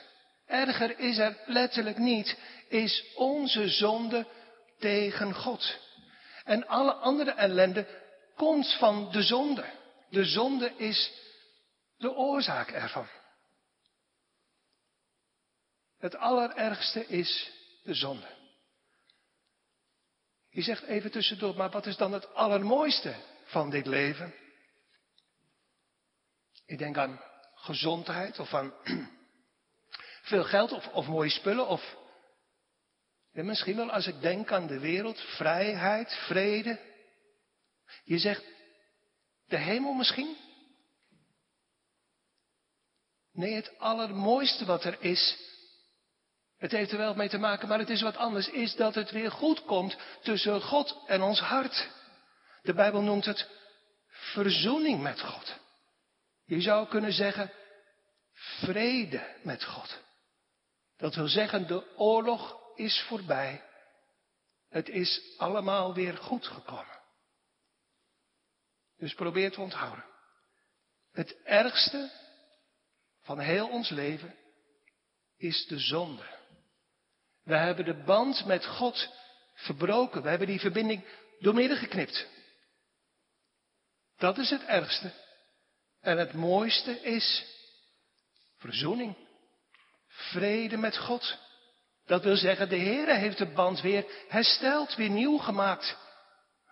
erger 0.46 1.00
is 1.00 1.18
er 1.18 1.38
letterlijk 1.46 1.98
niet, 1.98 2.38
is 2.68 3.14
onze 3.16 3.70
zonde 3.70 4.28
tegen 4.80 5.34
God. 5.34 5.80
En 6.44 6.68
alle 6.68 6.94
andere 6.94 7.32
ellende 7.32 7.88
komt 8.36 8.74
van 8.74 9.12
de 9.12 9.22
zonde. 9.22 9.66
De 10.10 10.26
zonde 10.26 10.74
is 10.78 11.12
de 11.98 12.14
oorzaak 12.14 12.72
ervan. 12.72 13.08
Het 16.04 16.16
allerergste 16.16 17.08
is 17.08 17.52
de 17.84 17.94
zonde. 17.94 18.28
Je 20.50 20.62
zegt 20.62 20.84
even 20.84 21.12
tussendoor, 21.12 21.56
maar 21.56 21.70
wat 21.70 21.86
is 21.86 21.98
dan 21.98 22.12
het 22.12 22.34
allermooiste 22.34 23.16
van 23.44 23.70
dit 23.70 23.86
leven? 23.86 24.34
Ik 26.66 26.78
denk 26.78 26.98
aan 26.98 27.22
gezondheid 27.54 28.40
of 28.40 28.54
aan 28.54 28.74
veel 30.32 30.44
geld 30.44 30.72
of, 30.72 30.88
of 30.88 31.08
mooie 31.08 31.30
spullen 31.30 31.68
of 31.68 31.96
misschien 33.32 33.76
wel 33.76 33.92
als 33.92 34.08
ik 34.08 34.22
denk 34.22 34.52
aan 34.52 34.68
de 34.68 34.80
wereld, 34.80 35.20
vrijheid, 35.20 36.14
vrede. 36.14 36.80
Je 38.04 38.18
zegt 38.18 38.44
de 39.46 39.58
hemel 39.58 39.94
misschien? 39.94 40.38
Nee, 43.32 43.54
het 43.54 43.80
allermooiste 43.80 44.66
wat 44.66 44.84
er 44.84 45.02
is, 45.02 45.52
het 46.64 46.72
heeft 46.72 46.92
er 46.92 46.98
wel 46.98 47.16
mee 47.16 47.30
te 47.30 47.38
maken, 47.38 47.68
maar 47.68 47.80
het 47.80 47.90
is 47.90 48.02
wat 48.02 48.18
anders, 48.18 48.50
is 48.50 48.76
dat 48.76 48.96
het 48.96 49.12
weer 49.12 49.32
goed 49.32 49.66
komt 49.66 49.98
tussen 50.22 50.62
God 50.62 51.04
en 51.08 51.22
ons 51.22 51.40
hart. 51.40 51.90
De 52.62 52.74
Bijbel 52.74 53.02
noemt 53.02 53.26
het 53.26 53.50
verzoening 54.08 55.02
met 55.02 55.22
God. 55.22 55.60
Je 56.46 56.62
zou 56.62 56.88
kunnen 56.88 57.14
zeggen 57.14 57.52
vrede 58.34 59.40
met 59.42 59.64
God. 59.64 60.02
Dat 60.98 61.16
wil 61.16 61.28
zeggen, 61.28 61.68
de 61.68 61.96
oorlog 61.96 62.58
is 62.76 63.02
voorbij. 63.08 63.64
Het 64.70 64.90
is 64.90 65.36
allemaal 65.38 65.94
weer 65.94 66.18
goed 66.18 66.48
gekomen. 66.48 67.02
Dus 68.98 69.14
probeer 69.14 69.52
te 69.52 69.62
onthouden. 69.62 70.06
Het 71.12 71.42
ergste 71.44 72.12
van 73.22 73.40
heel 73.40 73.70
ons 73.70 73.90
leven 73.90 74.36
is 75.38 75.66
de 75.68 75.80
zonde. 75.80 76.42
We 77.44 77.56
hebben 77.56 77.86
de 77.86 78.04
band 78.04 78.46
met 78.46 78.66
God 78.66 79.10
verbroken. 79.54 80.22
We 80.22 80.30
hebben 80.30 80.48
die 80.48 80.60
verbinding 80.60 81.06
doormidden 81.40 81.78
geknipt. 81.78 82.28
Dat 84.18 84.38
is 84.38 84.50
het 84.50 84.66
ergste. 84.66 85.12
En 86.02 86.18
het 86.18 86.34
mooiste 86.34 87.02
is 87.02 87.46
verzoening. 88.58 89.16
Vrede 90.08 90.78
met 90.78 90.98
God. 90.98 91.38
Dat 92.06 92.24
wil 92.24 92.36
zeggen, 92.36 92.70
de 92.70 92.76
Heer 92.76 93.16
heeft 93.16 93.38
de 93.38 93.54
band 93.54 93.82
weer 93.82 94.06
hersteld, 94.28 94.96
weer 94.96 95.10
nieuw 95.10 95.38
gemaakt. 95.38 95.98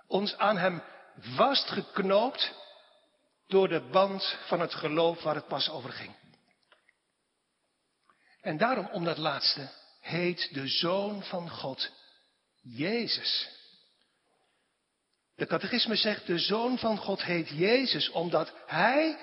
Ons 0.07 0.37
aan 0.37 0.57
Hem 0.57 0.83
vastgeknoopt 1.19 2.53
door 3.47 3.67
de 3.67 3.81
band 3.81 4.37
van 4.47 4.59
het 4.59 4.73
geloof 4.73 5.23
waar 5.23 5.35
het 5.35 5.47
pas 5.47 5.69
over 5.69 5.91
ging. 5.91 6.15
En 8.41 8.57
daarom, 8.57 8.89
om 8.91 9.03
dat 9.03 9.17
laatste, 9.17 9.69
heet 10.01 10.53
de 10.53 10.67
Zoon 10.67 11.23
van 11.23 11.49
God 11.49 11.91
Jezus. 12.61 13.49
De 15.35 15.45
catechisme 15.45 15.95
zegt, 15.95 16.27
de 16.27 16.39
Zoon 16.39 16.77
van 16.77 16.97
God 16.97 17.23
heet 17.23 17.49
Jezus, 17.49 18.09
omdat 18.09 18.53
Hij 18.65 19.19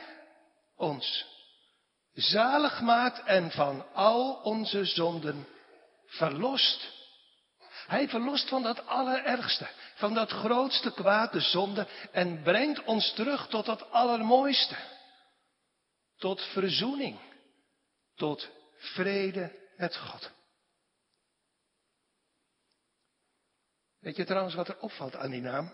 ons 0.76 1.26
zalig 2.14 2.80
maakt 2.80 3.24
en 3.24 3.50
van 3.50 3.92
al 3.94 4.34
onze 4.34 4.84
zonden 4.84 5.46
verlost. 6.06 6.96
Hij 7.86 8.08
verlost 8.08 8.48
van 8.48 8.62
dat 8.62 8.86
allerergste, 8.86 9.68
van 9.94 10.14
dat 10.14 10.30
grootste 10.30 10.92
kwaad, 10.92 11.32
de 11.32 11.40
zonde, 11.40 11.86
en 12.12 12.42
brengt 12.42 12.84
ons 12.84 13.12
terug 13.12 13.48
tot 13.48 13.66
dat 13.66 13.90
allermooiste. 13.90 14.76
Tot 16.16 16.42
verzoening, 16.42 17.18
tot 18.16 18.48
vrede 18.76 19.52
met 19.76 19.96
God. 19.96 20.30
Weet 24.00 24.16
je 24.16 24.24
trouwens 24.24 24.54
wat 24.54 24.68
er 24.68 24.78
opvalt 24.78 25.16
aan 25.16 25.30
die 25.30 25.40
naam? 25.40 25.72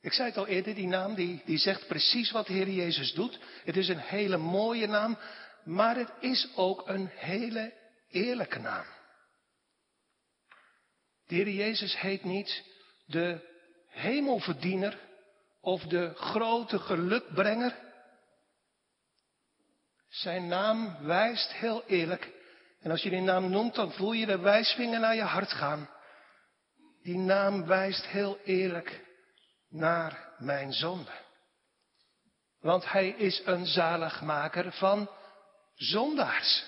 Ik 0.00 0.12
zei 0.12 0.28
het 0.28 0.36
al 0.36 0.46
eerder, 0.46 0.74
die 0.74 0.86
naam 0.86 1.14
die, 1.14 1.42
die 1.44 1.58
zegt 1.58 1.86
precies 1.86 2.30
wat 2.30 2.46
de 2.46 2.52
Heer 2.52 2.68
Jezus 2.68 3.12
doet. 3.12 3.38
Het 3.64 3.76
is 3.76 3.88
een 3.88 3.98
hele 3.98 4.36
mooie 4.36 4.86
naam, 4.86 5.18
maar 5.64 5.96
het 5.96 6.12
is 6.20 6.48
ook 6.54 6.88
een 6.88 7.06
hele 7.06 7.72
eerlijke 8.08 8.58
naam. 8.58 8.84
De 11.26 11.34
Heer 11.34 11.48
Jezus 11.48 12.00
heet 12.00 12.24
niet 12.24 12.64
de 13.06 13.40
hemelverdiener 13.88 14.98
of 15.60 15.82
de 15.82 16.14
grote 16.14 16.78
gelukbrenger. 16.78 17.74
Zijn 20.08 20.48
naam 20.48 20.96
wijst 21.00 21.52
heel 21.52 21.84
eerlijk. 21.86 22.30
En 22.80 22.90
als 22.90 23.02
je 23.02 23.10
die 23.10 23.20
naam 23.20 23.50
noemt, 23.50 23.74
dan 23.74 23.92
voel 23.92 24.12
je 24.12 24.26
de 24.26 24.38
wijsvinger 24.38 25.00
naar 25.00 25.14
je 25.14 25.22
hart 25.22 25.52
gaan. 25.52 25.88
Die 27.08 27.18
naam 27.18 27.66
wijst 27.66 28.06
heel 28.06 28.38
eerlijk 28.44 29.04
naar 29.68 30.34
mijn 30.38 30.72
zonde. 30.72 31.10
Want 32.60 32.90
hij 32.90 33.08
is 33.08 33.42
een 33.44 33.66
zaligmaker 33.66 34.72
van 34.72 35.10
zondaars. 35.74 36.64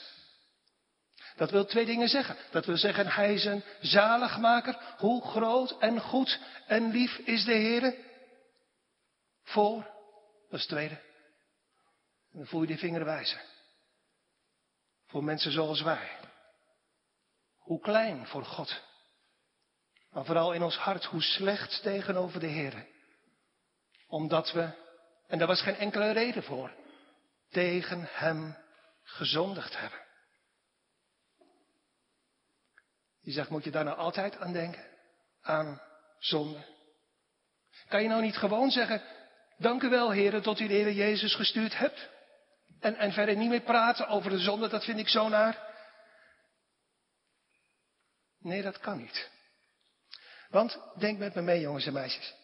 Dat 1.37 1.50
wil 1.50 1.64
twee 1.64 1.85
dingen 1.85 2.09
zeggen. 2.09 2.37
Dat 2.50 2.64
wil 2.64 2.76
zeggen, 2.76 3.06
hij 3.06 3.35
is 3.35 3.44
een 3.44 3.64
zaligmaker. 3.80 4.94
Hoe 4.99 5.23
groot 5.23 5.78
en 5.78 6.00
goed 6.00 6.40
en 6.66 6.90
lief 6.90 7.18
is 7.18 7.44
de 7.44 7.54
Heer? 7.54 7.94
Voor, 9.42 9.82
dat 10.49 10.59
is 10.59 10.61
het 10.61 10.68
tweede. 10.68 11.00
Dan 12.32 12.47
voel 12.47 12.61
je 12.61 12.66
die 12.66 12.78
vinger 12.78 13.04
wijzen. 13.04 13.40
Voor 15.06 15.25
mensen 15.25 15.52
zoals 15.52 15.82
wij. 15.82 16.11
Hoe 17.59 17.80
klein 17.80 18.26
voor 18.26 18.44
God. 18.44 18.88
Maar 20.11 20.25
vooral 20.25 20.52
in 20.52 20.62
ons 20.62 20.76
hart, 20.76 21.05
hoe 21.05 21.23
slecht 21.23 21.83
tegenover 21.83 22.40
de 22.40 22.47
Heer. 22.47 22.87
Omdat 24.07 24.52
we, 24.52 24.71
en 25.26 25.38
daar 25.38 25.47
was 25.47 25.62
geen 25.62 25.76
enkele 25.76 26.11
reden 26.11 26.43
voor, 26.43 26.75
tegen 27.50 28.09
Hem 28.11 28.57
gezondigd 29.02 29.79
hebben. 29.79 29.99
Je 33.21 33.33
zegt, 33.33 33.50
moet 33.50 33.64
je 33.64 33.71
daar 33.71 33.85
nou 33.85 33.97
altijd 33.97 34.37
aan 34.37 34.52
denken? 34.52 34.87
Aan 35.43 35.81
zonde? 36.19 36.64
Kan 37.88 38.02
je 38.02 38.09
nou 38.09 38.23
niet 38.23 38.37
gewoon 38.37 38.71
zeggen, 38.71 39.02
dank 39.59 39.83
u 39.83 39.88
wel 39.88 40.11
heren 40.11 40.43
tot 40.43 40.61
u 40.61 40.67
de 40.67 40.75
Heer 40.75 40.93
Jezus 40.93 41.35
gestuurd 41.35 41.79
hebt? 41.79 42.09
En, 42.81 42.97
en 42.97 43.12
verder 43.12 43.37
niet 43.37 43.49
meer 43.49 43.61
praten 43.61 44.09
over 44.09 44.31
de 44.31 44.38
zonde, 44.38 44.69
dat 44.69 44.85
vind 44.85 44.99
ik 44.99 45.09
zo 45.09 45.29
naar. 45.29 45.69
Nee, 48.38 48.62
dat 48.62 48.79
kan 48.79 48.97
niet. 48.97 49.31
Want 50.50 50.78
denk 50.99 51.19
met 51.19 51.35
me 51.35 51.42
mee, 51.42 51.61
jongens 51.61 51.87
en 51.87 51.92
meisjes. 51.92 52.35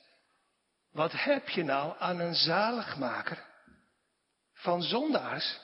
Wat 0.93 1.13
heb 1.13 1.49
je 1.49 1.63
nou 1.63 1.95
aan 1.99 2.21
een 2.21 2.35
zaligmaker 2.35 3.45
van 4.53 4.83
zondaars 4.83 5.59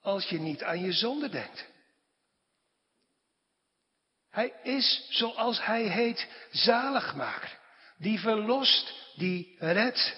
als 0.00 0.28
je 0.28 0.38
niet 0.38 0.62
aan 0.62 0.80
je 0.80 0.92
zonde 0.92 1.28
denkt? 1.28 1.66
Hij 4.30 4.52
is, 4.62 5.06
zoals 5.10 5.64
hij 5.64 5.82
heet, 5.82 6.28
zaligmaker. 6.50 7.58
Die 7.98 8.20
verlost, 8.20 9.12
die 9.14 9.56
redt. 9.58 10.16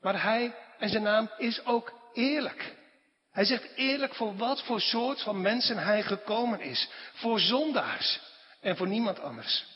Maar 0.00 0.22
hij 0.22 0.54
en 0.78 0.88
zijn 0.88 1.02
naam 1.02 1.30
is 1.38 1.64
ook 1.64 1.92
eerlijk. 2.12 2.76
Hij 3.30 3.44
zegt 3.44 3.74
eerlijk 3.74 4.14
voor 4.14 4.36
wat 4.36 4.62
voor 4.62 4.80
soort 4.80 5.22
van 5.22 5.40
mensen 5.40 5.78
hij 5.78 6.02
gekomen 6.02 6.60
is. 6.60 6.88
Voor 7.12 7.40
zondaars 7.40 8.29
en 8.60 8.76
voor 8.76 8.88
niemand 8.88 9.20
anders. 9.20 9.66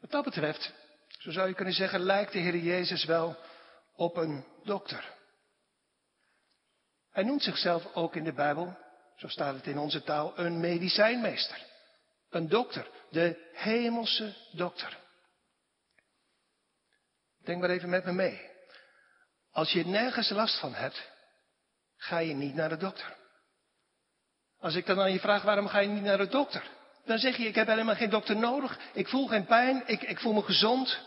Wat 0.00 0.10
dat 0.10 0.24
betreft, 0.24 0.72
zo 1.08 1.30
zou 1.30 1.48
je 1.48 1.54
kunnen 1.54 1.74
zeggen, 1.74 2.00
lijkt 2.00 2.32
de 2.32 2.38
Heer 2.38 2.56
Jezus 2.56 3.04
wel 3.04 3.36
op 3.94 4.16
een 4.16 4.44
dokter. 4.64 5.12
Hij 7.10 7.22
noemt 7.22 7.42
zichzelf 7.42 7.94
ook 7.94 8.16
in 8.16 8.24
de 8.24 8.32
Bijbel, 8.32 8.76
zo 9.16 9.28
staat 9.28 9.54
het 9.54 9.66
in 9.66 9.78
onze 9.78 10.02
taal, 10.02 10.38
een 10.38 10.60
medicijnmeester. 10.60 11.62
Een 12.30 12.48
dokter, 12.48 12.90
de 13.10 13.50
hemelse 13.52 14.36
dokter. 14.52 14.98
Denk 17.44 17.60
maar 17.60 17.70
even 17.70 17.88
met 17.88 18.04
me 18.04 18.12
mee. 18.12 18.50
Als 19.50 19.72
je 19.72 19.86
nergens 19.86 20.30
last 20.30 20.60
van 20.60 20.74
hebt, 20.74 21.10
ga 21.96 22.18
je 22.18 22.34
niet 22.34 22.54
naar 22.54 22.68
de 22.68 22.76
dokter. 22.76 23.16
Als 24.64 24.74
ik 24.74 24.86
dan 24.86 25.00
aan 25.00 25.12
je 25.12 25.20
vraag 25.20 25.42
waarom 25.42 25.68
ga 25.68 25.78
je 25.78 25.88
niet 25.88 26.02
naar 26.02 26.18
de 26.18 26.28
dokter? 26.28 26.70
Dan 27.04 27.18
zeg 27.18 27.36
je 27.36 27.44
ik 27.44 27.54
heb 27.54 27.66
helemaal 27.66 27.94
geen 27.94 28.10
dokter 28.10 28.36
nodig. 28.36 28.78
Ik 28.92 29.08
voel 29.08 29.26
geen 29.26 29.44
pijn. 29.44 29.82
Ik, 29.86 30.02
ik 30.02 30.18
voel 30.18 30.32
me 30.32 30.42
gezond. 30.42 31.00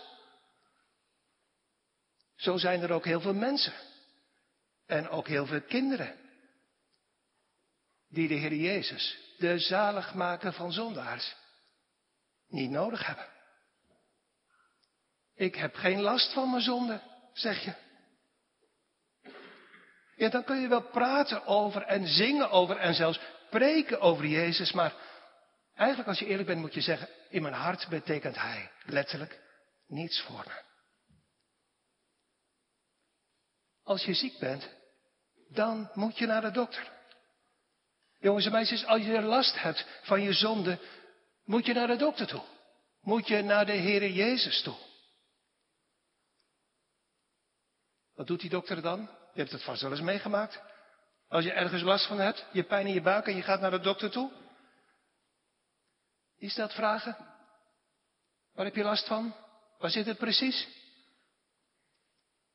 Zo 2.35 2.57
zijn 2.57 2.81
er 2.81 2.91
ook 2.91 3.05
heel 3.05 3.21
veel 3.21 3.33
mensen. 3.33 3.73
En 4.85 5.09
ook 5.09 5.27
heel 5.27 5.45
veel 5.45 5.61
kinderen. 5.61 6.15
Die 8.09 8.27
de 8.27 8.33
Heer 8.33 8.53
Jezus, 8.53 9.17
de 9.37 9.59
zaligmaker 9.59 10.53
van 10.53 10.71
zondaars, 10.71 11.35
niet 12.47 12.69
nodig 12.69 13.05
hebben. 13.05 13.27
Ik 15.35 15.55
heb 15.55 15.75
geen 15.75 16.01
last 16.01 16.33
van 16.33 16.49
mijn 16.49 16.61
zonde, 16.61 17.01
zeg 17.33 17.63
je. 17.63 17.73
Ja, 20.15 20.29
dan 20.29 20.43
kun 20.43 20.61
je 20.61 20.67
wel 20.67 20.89
praten 20.89 21.45
over 21.45 21.81
en 21.81 22.07
zingen 22.07 22.49
over 22.49 22.77
en 22.77 22.93
zelfs 22.93 23.19
preken 23.57 24.01
over 24.01 24.25
Jezus, 24.25 24.71
maar 24.71 24.93
eigenlijk 25.75 26.09
als 26.09 26.19
je 26.19 26.25
eerlijk 26.25 26.47
bent 26.47 26.59
moet 26.59 26.73
je 26.73 26.81
zeggen, 26.81 27.09
in 27.29 27.41
mijn 27.41 27.53
hart 27.53 27.87
betekent 27.89 28.35
Hij 28.35 28.71
letterlijk 28.85 29.41
niets 29.87 30.21
voor 30.21 30.43
me. 30.47 30.61
Als 33.83 34.03
je 34.03 34.13
ziek 34.13 34.39
bent, 34.39 34.69
dan 35.49 35.89
moet 35.93 36.17
je 36.17 36.25
naar 36.25 36.41
de 36.41 36.51
dokter. 36.51 36.91
Jongens 38.19 38.45
en 38.45 38.51
meisjes, 38.51 38.85
als 38.85 39.01
je 39.01 39.21
last 39.21 39.61
hebt 39.61 39.85
van 40.01 40.21
je 40.21 40.33
zonde, 40.33 40.79
moet 41.45 41.65
je 41.65 41.73
naar 41.73 41.87
de 41.87 41.95
dokter 41.95 42.27
toe. 42.27 42.43
Moet 43.01 43.27
je 43.27 43.41
naar 43.41 43.65
de 43.65 43.75
Heere 43.75 44.13
Jezus 44.13 44.61
toe. 44.61 44.77
Wat 48.15 48.27
doet 48.27 48.39
die 48.39 48.49
dokter 48.49 48.81
dan? 48.81 48.99
Je 49.33 49.39
hebt 49.39 49.51
het 49.51 49.63
vast 49.63 49.81
wel 49.81 49.91
eens 49.91 50.01
meegemaakt. 50.01 50.61
Als 51.27 51.43
je 51.43 51.51
ergens 51.51 51.81
last 51.81 52.07
van 52.07 52.19
hebt, 52.19 52.45
je 52.51 52.63
pijn 52.63 52.87
in 52.87 52.93
je 52.93 53.01
buik 53.01 53.27
en 53.27 53.35
je 53.35 53.41
gaat 53.41 53.59
naar 53.59 53.71
de 53.71 53.79
dokter 53.79 54.11
toe. 54.11 54.31
Is 56.37 56.55
dat 56.55 56.73
vragen? 56.73 57.17
Waar 58.53 58.65
heb 58.65 58.75
je 58.75 58.83
last 58.83 59.07
van? 59.07 59.35
Waar 59.77 59.89
zit 59.89 60.05
het 60.05 60.17
precies? 60.17 60.67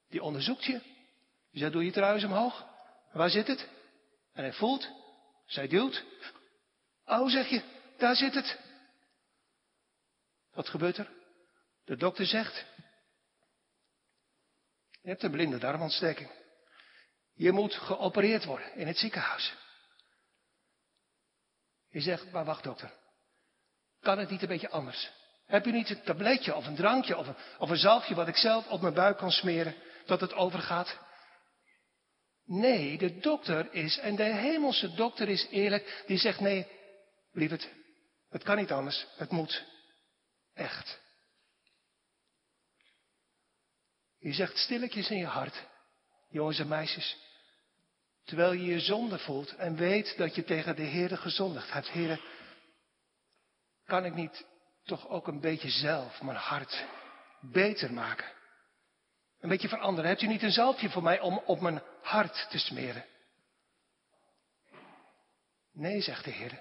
Die 0.09 0.23
onderzoekt 0.23 0.65
je. 0.65 0.81
Je 1.51 1.59
zegt, 1.59 1.73
doe 1.73 1.85
je 1.85 1.93
trouwens 1.93 2.25
omhoog. 2.25 2.67
Waar 3.13 3.31
zit 3.31 3.47
het? 3.47 3.69
En 4.33 4.43
hij 4.43 4.53
voelt. 4.53 4.89
Zij 5.47 5.69
duwt. 5.69 6.05
Oh, 7.05 7.29
zeg 7.29 7.49
je, 7.49 7.63
daar 7.99 8.17
zit 8.17 8.35
het. 8.35 8.59
Wat 10.53 10.69
gebeurt 10.69 10.97
er? 10.97 11.11
De 11.85 11.97
dokter 11.97 12.27
zegt, 12.27 12.65
je 15.03 15.09
hebt 15.09 15.23
een 15.23 15.31
blinde 15.31 15.59
darmontsteking. 15.59 16.42
Je 17.35 17.53
moet 17.53 17.75
geopereerd 17.75 18.45
worden 18.45 18.75
in 18.75 18.87
het 18.87 18.99
ziekenhuis. 18.99 19.55
Je 21.88 22.01
zegt, 22.01 22.33
maar 22.33 22.45
wacht 22.45 22.64
dokter. 22.64 22.92
Kan 24.01 24.18
het 24.18 24.31
niet 24.31 24.42
een 24.42 24.49
beetje 24.49 24.71
anders? 24.71 25.11
Heb 25.47 25.64
je 25.64 25.73
niet 25.73 25.90
een 25.90 26.03
tabletje 26.03 26.55
of 26.55 26.66
een 26.66 26.77
drankje 26.77 27.16
of 27.16 27.27
een, 27.27 27.37
of 27.59 27.71
een 27.71 27.77
zalfje 27.77 28.14
wat 28.14 28.29
ik 28.29 28.37
zelf 28.37 28.68
op 28.68 28.81
mijn 28.81 28.95
buik 28.95 29.16
kan 29.16 29.31
smeren, 29.31 29.75
dat 30.07 30.21
het 30.21 30.35
overgaat? 30.35 30.99
Nee, 32.45 32.99
de 32.99 33.18
dokter 33.18 33.73
is, 33.73 33.99
en 33.99 34.16
de 34.16 34.23
hemelse 34.23 34.95
dokter 34.95 35.29
is 35.29 35.47
eerlijk, 35.51 36.05
die 36.07 36.18
zegt 36.18 36.40
nee, 36.40 36.66
lieverd, 37.33 37.68
het 38.29 38.42
kan 38.42 38.57
niet 38.57 38.73
anders, 38.73 39.07
het 39.16 39.31
moet. 39.31 39.64
Echt. 40.55 41.01
Je 44.18 44.33
zegt 44.33 44.57
stilletjes 44.57 45.11
in 45.11 45.18
je 45.18 45.27
hart, 45.27 45.66
jongens 46.33 46.59
en 46.59 46.68
meisjes, 46.68 47.16
terwijl 48.25 48.53
je 48.53 48.64
je 48.64 48.81
zonde 48.81 49.18
voelt 49.18 49.57
en 49.57 49.77
weet 49.77 50.16
dat 50.16 50.35
je 50.35 50.45
tegen 50.45 50.77
de 50.77 50.83
Heer 50.83 51.18
gezondigd 51.18 51.73
hebt. 51.73 51.88
Heer, 51.88 52.21
kan 53.85 54.05
ik 54.05 54.14
niet 54.14 54.47
toch 54.85 55.09
ook 55.09 55.27
een 55.27 55.40
beetje 55.40 55.71
zelf 55.71 56.23
mijn 56.23 56.37
hart 56.37 56.85
beter 57.40 57.92
maken? 57.92 58.31
Een 59.40 59.49
beetje 59.49 59.68
veranderen. 59.68 60.11
Hebt 60.11 60.23
u 60.23 60.27
niet 60.27 60.42
een 60.42 60.53
zalfje 60.53 60.90
voor 60.90 61.03
mij 61.03 61.21
om 61.21 61.38
op 61.38 61.61
mijn 61.61 61.83
hart 62.03 62.47
te 62.51 62.59
smeren? 62.59 63.05
Nee, 65.73 66.01
zegt 66.01 66.25
de 66.25 66.31
Heer. 66.31 66.61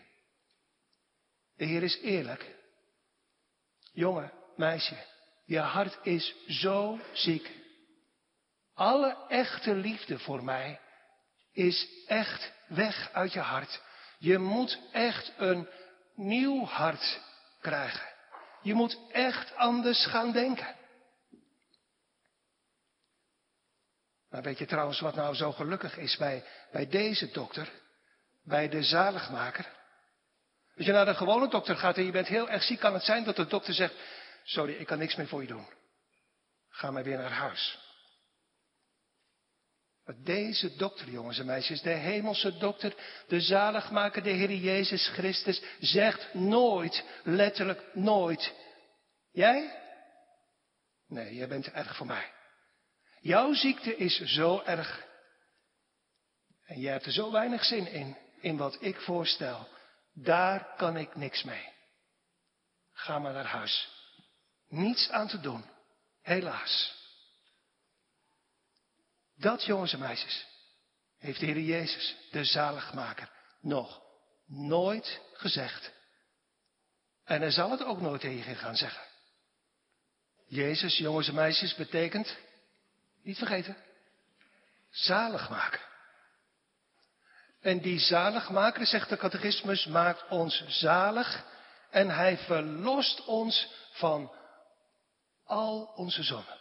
De 1.56 1.66
Heer 1.66 1.84
is 1.84 2.00
eerlijk. 2.02 2.56
Jongen, 3.94 4.32
meisje, 4.56 4.96
je 5.46 5.60
hart 5.60 6.00
is 6.04 6.36
zo 6.48 7.00
ziek. 7.14 7.61
Alle 8.74 9.26
echte 9.28 9.76
liefde 9.76 10.20
voor 10.20 10.44
mij 10.44 10.80
is 11.52 11.88
echt 12.08 12.52
weg 12.68 13.10
uit 13.12 13.34
je 13.34 13.40
hart. 13.40 13.82
Je 14.18 14.38
moet 14.38 14.80
echt 14.92 15.34
een 15.38 15.70
nieuw 16.16 16.66
hart 16.66 17.22
krijgen. 17.62 18.10
Je 18.62 18.74
moet 18.74 18.98
echt 19.12 19.56
anders 19.56 20.06
gaan 20.06 20.32
denken. 20.32 20.76
Maar 24.30 24.42
weet 24.42 24.58
je 24.58 24.66
trouwens 24.66 25.00
wat 25.00 25.16
nou 25.16 25.36
zo 25.36 25.52
gelukkig 25.52 25.98
is 25.98 26.18
bij, 26.18 26.46
bij 26.72 26.88
deze 26.88 27.32
dokter? 27.32 27.72
Bij 28.44 28.70
de 28.70 28.84
zaligmaker? 28.84 29.66
Als 30.78 30.86
je 30.86 30.92
naar 30.92 31.06
de 31.06 31.16
gewone 31.16 31.48
dokter 31.48 31.76
gaat 31.76 31.98
en 31.98 32.06
je 32.06 32.12
bent 32.12 32.28
heel 32.28 32.50
erg 32.50 32.64
ziek, 32.64 32.80
kan 32.80 32.94
het 32.94 33.04
zijn 33.04 33.24
dat 33.24 33.36
de 33.36 33.48
dokter 33.48 33.74
zegt, 33.74 33.96
sorry, 34.44 34.74
ik 34.74 34.88
kan 34.88 34.98
niks 34.98 35.16
meer 35.16 35.28
voor 35.28 35.42
je 35.42 35.48
doen. 35.48 35.68
Ga 36.70 36.92
maar 36.92 37.04
weer 37.04 37.18
naar 37.18 37.32
huis. 37.32 37.91
Deze 40.24 40.76
dokter, 40.76 41.10
jongens 41.10 41.40
en 41.40 41.46
meisjes, 41.46 41.82
de 41.82 41.90
hemelse 41.90 42.58
dokter, 42.58 42.96
de 43.28 43.42
zaligmaker, 43.42 44.24
de 44.24 44.30
Heer 44.30 44.54
Jezus 44.54 45.08
Christus, 45.08 45.62
zegt 45.80 46.34
nooit, 46.34 47.04
letterlijk 47.24 47.84
nooit, 47.94 48.54
jij? 49.32 49.80
Nee, 51.08 51.36
jij 51.36 51.48
bent 51.48 51.72
erg 51.72 51.96
voor 51.96 52.06
mij. 52.06 52.32
Jouw 53.20 53.54
ziekte 53.54 53.96
is 53.96 54.20
zo 54.20 54.62
erg. 54.66 55.06
En 56.66 56.80
jij 56.80 56.92
hebt 56.92 57.06
er 57.06 57.12
zo 57.12 57.32
weinig 57.32 57.64
zin 57.64 57.88
in, 57.88 58.18
in 58.40 58.58
wat 58.58 58.78
ik 58.80 59.00
voorstel. 59.00 59.68
Daar 60.14 60.74
kan 60.78 60.98
ik 60.98 61.16
niks 61.16 61.44
mee. 61.44 61.70
Ga 62.94 63.20
maar 63.20 63.34
naar 63.34 63.46
huis. 63.46 63.90
Niets 64.68 65.10
aan 65.10 65.28
te 65.28 65.40
doen. 65.40 65.66
Helaas. 66.22 67.01
Dat, 69.42 69.64
jongens 69.64 69.94
en 69.94 70.00
meisjes, 70.00 70.46
heeft 71.18 71.40
de 71.40 71.46
Heer 71.46 71.60
Jezus, 71.60 72.16
de 72.32 72.44
zaligmaker, 72.44 73.30
nog 73.62 74.02
nooit 74.48 75.22
gezegd. 75.34 75.92
En 77.26 77.42
hij 77.42 77.52
zal 77.52 77.72
het 77.72 77.84
ook 77.84 78.02
nooit 78.02 78.22
tegen 78.22 78.56
gaan 78.56 78.76
zeggen. 78.76 79.04
Jezus, 80.48 80.98
jongens 80.98 81.28
en 81.28 81.36
meisjes, 81.36 81.76
betekent, 81.76 82.38
niet 83.24 83.38
vergeten, 83.38 83.78
zaligmaker. 84.90 85.90
En 87.62 87.80
die 87.80 88.00
zaligmaker, 88.00 88.86
zegt 88.86 89.10
de 89.10 89.18
catechismus, 89.18 89.86
maakt 89.86 90.28
ons 90.28 90.66
zalig 90.68 91.46
en 91.90 92.10
hij 92.10 92.38
verlost 92.38 93.26
ons 93.26 93.72
van 93.92 94.32
al 95.46 95.84
onze 95.96 96.24
zonden. 96.24 96.60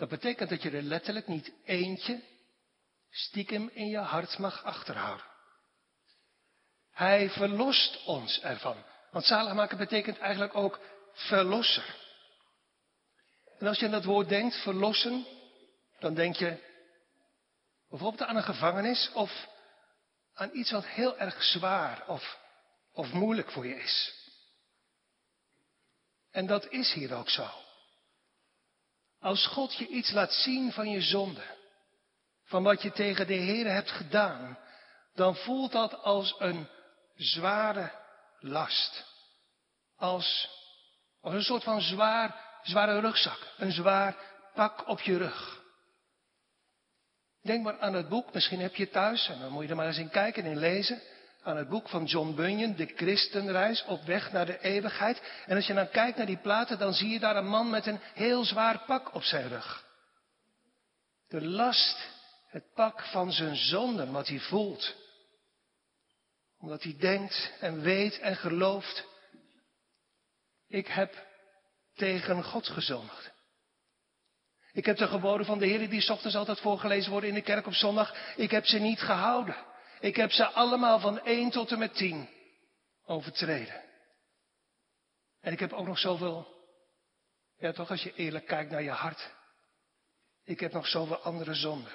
Dat 0.00 0.08
betekent 0.08 0.50
dat 0.50 0.62
je 0.62 0.70
er 0.70 0.82
letterlijk 0.82 1.26
niet 1.26 1.52
eentje 1.64 2.22
stiekem 3.10 3.70
in 3.72 3.88
je 3.88 3.98
hart 3.98 4.38
mag 4.38 4.64
achterhouden. 4.64 5.26
Hij 6.90 7.30
verlost 7.30 8.04
ons 8.04 8.40
ervan. 8.40 8.84
Want 9.10 9.24
zaligmaken 9.24 9.78
betekent 9.78 10.18
eigenlijk 10.18 10.54
ook 10.54 10.80
verlosser. 11.12 11.96
En 13.58 13.66
als 13.66 13.78
je 13.78 13.84
aan 13.84 13.92
dat 13.92 14.04
woord 14.04 14.28
denkt, 14.28 14.62
verlossen, 14.62 15.26
dan 15.98 16.14
denk 16.14 16.36
je 16.36 16.58
bijvoorbeeld 17.88 18.22
aan 18.22 18.36
een 18.36 18.42
gevangenis 18.42 19.10
of 19.14 19.48
aan 20.34 20.50
iets 20.52 20.70
wat 20.70 20.86
heel 20.86 21.18
erg 21.18 21.42
zwaar 21.42 22.08
of, 22.08 22.38
of 22.92 23.12
moeilijk 23.12 23.50
voor 23.50 23.66
je 23.66 23.76
is. 23.76 24.14
En 26.30 26.46
dat 26.46 26.68
is 26.68 26.92
hier 26.92 27.14
ook 27.14 27.30
zo. 27.30 27.50
Als 29.20 29.46
God 29.46 29.74
je 29.74 29.86
iets 29.86 30.10
laat 30.10 30.32
zien 30.32 30.72
van 30.72 30.90
je 30.90 31.00
zonde, 31.00 31.42
van 32.44 32.62
wat 32.62 32.82
je 32.82 32.92
tegen 32.92 33.26
de 33.26 33.34
Heer 33.34 33.72
hebt 33.72 33.90
gedaan, 33.90 34.58
dan 35.14 35.36
voelt 35.36 35.72
dat 35.72 36.02
als 36.02 36.34
een 36.38 36.68
zware 37.14 37.92
last. 38.38 39.04
Als, 39.96 40.48
als 41.20 41.34
een 41.34 41.42
soort 41.42 41.62
van 41.62 41.80
zwaar, 41.80 42.58
zware 42.62 43.00
rugzak. 43.00 43.46
Een 43.56 43.72
zwaar 43.72 44.16
pak 44.54 44.88
op 44.88 45.00
je 45.00 45.16
rug. 45.16 45.62
Denk 47.42 47.64
maar 47.64 47.78
aan 47.78 47.94
het 47.94 48.08
boek, 48.08 48.32
misschien 48.32 48.60
heb 48.60 48.74
je 48.74 48.82
het 48.82 48.92
thuis, 48.92 49.28
en 49.28 49.40
dan 49.40 49.52
moet 49.52 49.62
je 49.62 49.68
er 49.68 49.76
maar 49.76 49.86
eens 49.86 49.98
in 49.98 50.10
kijken 50.10 50.44
en 50.44 50.50
in 50.50 50.58
lezen. 50.58 51.02
Aan 51.42 51.56
het 51.56 51.68
boek 51.68 51.88
van 51.88 52.04
John 52.04 52.34
Bunyan, 52.34 52.74
De 52.74 52.86
Christenreis, 52.86 53.84
op 53.84 54.02
weg 54.02 54.32
naar 54.32 54.46
de 54.46 54.60
eeuwigheid. 54.60 55.22
En 55.46 55.56
als 55.56 55.66
je 55.66 55.74
dan 55.74 55.90
kijkt 55.90 56.16
naar 56.16 56.26
die 56.26 56.40
platen, 56.40 56.78
dan 56.78 56.94
zie 56.94 57.08
je 57.08 57.18
daar 57.18 57.36
een 57.36 57.48
man 57.48 57.70
met 57.70 57.86
een 57.86 58.00
heel 58.14 58.44
zwaar 58.44 58.78
pak 58.86 59.14
op 59.14 59.22
zijn 59.22 59.48
rug. 59.48 59.84
De 61.28 61.46
last, 61.46 62.08
het 62.48 62.74
pak 62.74 63.04
van 63.04 63.32
zijn 63.32 63.56
zonden, 63.56 64.12
wat 64.12 64.28
hij 64.28 64.38
voelt. 64.38 64.94
Omdat 66.58 66.82
hij 66.82 66.96
denkt 66.98 67.52
en 67.60 67.80
weet 67.80 68.18
en 68.18 68.36
gelooft. 68.36 69.06
Ik 70.68 70.86
heb 70.86 71.26
tegen 71.94 72.44
God 72.44 72.68
gezondigd. 72.68 73.30
Ik 74.72 74.86
heb 74.86 74.96
de 74.96 75.06
geboden 75.06 75.46
van 75.46 75.58
de 75.58 75.66
Heer 75.66 75.90
die 75.90 76.00
s 76.00 76.10
ochtends 76.10 76.36
altijd 76.36 76.60
voorgelezen 76.60 77.10
worden 77.10 77.28
in 77.28 77.34
de 77.34 77.42
kerk 77.42 77.66
op 77.66 77.74
zondag. 77.74 78.14
Ik 78.36 78.50
heb 78.50 78.66
ze 78.66 78.78
niet 78.78 79.00
gehouden. 79.00 79.68
Ik 80.00 80.16
heb 80.16 80.30
ze 80.30 80.46
allemaal 80.46 80.98
van 80.98 81.20
1 81.20 81.50
tot 81.50 81.72
en 81.72 81.78
met 81.78 81.94
10 81.94 82.28
overtreden. 83.04 83.84
En 85.40 85.52
ik 85.52 85.58
heb 85.58 85.72
ook 85.72 85.86
nog 85.86 85.98
zoveel, 85.98 86.64
ja 87.56 87.72
toch 87.72 87.90
als 87.90 88.02
je 88.02 88.14
eerlijk 88.14 88.46
kijkt 88.46 88.70
naar 88.70 88.82
je 88.82 88.90
hart. 88.90 89.30
Ik 90.44 90.60
heb 90.60 90.72
nog 90.72 90.86
zoveel 90.86 91.18
andere 91.18 91.54
zonden. 91.54 91.92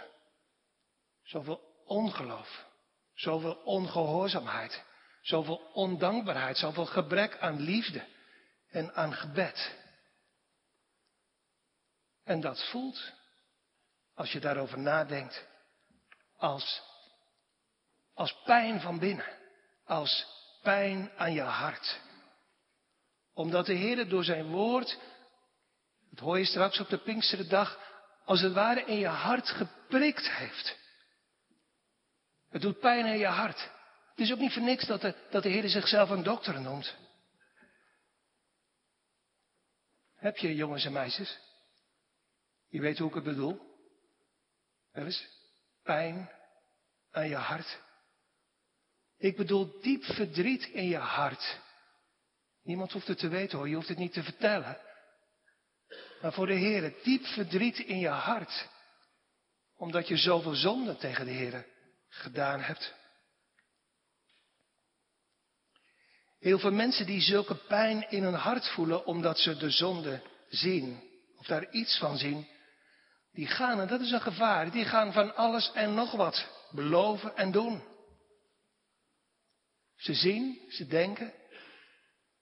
Zoveel 1.24 1.62
ongeloof. 1.86 2.66
Zoveel 3.14 3.54
ongehoorzaamheid. 3.54 4.84
Zoveel 5.22 5.70
ondankbaarheid. 5.74 6.58
Zoveel 6.58 6.86
gebrek 6.86 7.38
aan 7.38 7.60
liefde 7.60 8.06
en 8.70 8.94
aan 8.94 9.14
gebed. 9.14 9.76
En 12.24 12.42
dat 12.42 12.70
voelt, 12.70 13.12
als 14.14 14.32
je 14.32 14.40
daarover 14.40 14.80
nadenkt, 14.80 15.48
als, 16.38 16.82
als 18.16 18.42
pijn 18.44 18.82
van 18.82 19.00
binnen. 19.00 19.26
Als 19.86 20.26
pijn 20.62 21.12
aan 21.18 21.34
je 21.34 21.42
hart. 21.42 22.00
Omdat 23.34 23.66
de 23.66 23.74
Heer 23.74 24.10
door 24.10 24.24
zijn 24.24 24.46
woord, 24.46 25.00
dat 26.10 26.20
hoor 26.20 26.38
je 26.38 26.46
straks 26.46 26.80
op 26.80 26.90
de 26.90 26.98
Pinksterdag, 26.98 27.80
als 28.26 28.42
het 28.42 28.54
ware 28.54 28.86
in 28.86 28.98
je 28.98 29.08
hart 29.08 29.50
geprikt 29.50 30.30
heeft. 30.30 30.78
Het 32.50 32.62
doet 32.62 32.80
pijn 32.80 33.06
in 33.06 33.18
je 33.18 33.26
hart. 33.26 33.72
Het 34.10 34.20
is 34.20 34.32
ook 34.32 34.40
niet 34.40 34.54
voor 34.54 34.62
niks 34.62 34.88
dat 34.88 35.02
de, 35.02 35.16
dat 35.30 35.44
de 35.44 35.50
Heer 35.50 35.70
zichzelf 35.70 36.10
een 36.10 36.24
dokter 36.24 36.62
noemt. 36.62 36.96
Heb 40.16 40.38
je 40.38 40.56
jongens 40.56 40.86
en 40.86 40.92
meisjes? 40.92 41.40
Je 42.68 42.82
weet 42.82 42.98
hoe 42.98 43.10
ik 43.10 43.16
het 43.16 43.24
bedoel. 43.24 43.62
Er 44.92 45.06
is 45.06 45.28
pijn 45.84 46.32
aan 47.12 47.28
je 47.28 47.36
hart. 47.36 47.84
Ik 49.18 49.36
bedoel 49.38 49.82
diep 49.82 50.04
verdriet 50.04 50.66
in 50.66 50.88
je 50.88 50.98
hart. 50.98 51.60
Niemand 52.64 52.92
hoeft 52.92 53.08
het 53.08 53.18
te 53.18 53.28
weten 53.28 53.58
hoor, 53.58 53.70
je 53.70 53.76
hoeft 53.76 53.88
het 53.88 53.98
niet 53.98 54.14
te 54.14 54.24
vertellen. 54.24 54.78
Maar 56.22 56.34
voor 56.34 56.48
de 56.48 56.54
Heer, 56.54 56.94
diep 57.04 57.26
verdriet 57.26 57.80
in 57.80 58.00
je 58.00 58.10
hart. 58.10 58.70
Omdat 59.78 60.08
je 60.08 60.18
zoveel 60.18 60.56
zonde 60.56 60.96
tegen 60.96 61.26
de 61.26 61.32
Heer 61.32 61.66
gedaan 62.10 62.60
hebt. 62.60 62.94
Heel 66.40 66.60
veel 66.60 66.72
mensen 66.72 67.06
die 67.06 67.22
zulke 67.22 67.56
pijn 67.56 68.10
in 68.10 68.24
hun 68.24 68.34
hart 68.34 68.68
voelen 68.70 69.06
omdat 69.06 69.40
ze 69.40 69.58
de 69.58 69.70
zonde 69.70 70.22
zien, 70.50 71.04
of 71.38 71.46
daar 71.46 71.72
iets 71.72 71.98
van 71.98 72.18
zien, 72.18 72.48
die 73.32 73.48
gaan, 73.48 73.80
en 73.80 73.88
dat 73.88 74.02
is 74.02 74.12
een 74.12 74.22
gevaar, 74.22 74.72
die 74.72 74.86
gaan 74.86 75.14
van 75.14 75.36
alles 75.36 75.72
en 75.74 75.94
nog 75.94 76.12
wat 76.12 76.48
beloven 76.72 77.38
en 77.38 77.52
doen. 77.52 77.95
Ze 80.06 80.14
zien, 80.14 80.62
ze 80.70 80.88
denken, 80.88 81.34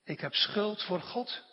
ik 0.03 0.19
heb 0.19 0.33
schuld 0.33 0.83
voor 0.83 1.01
God. 1.01 1.43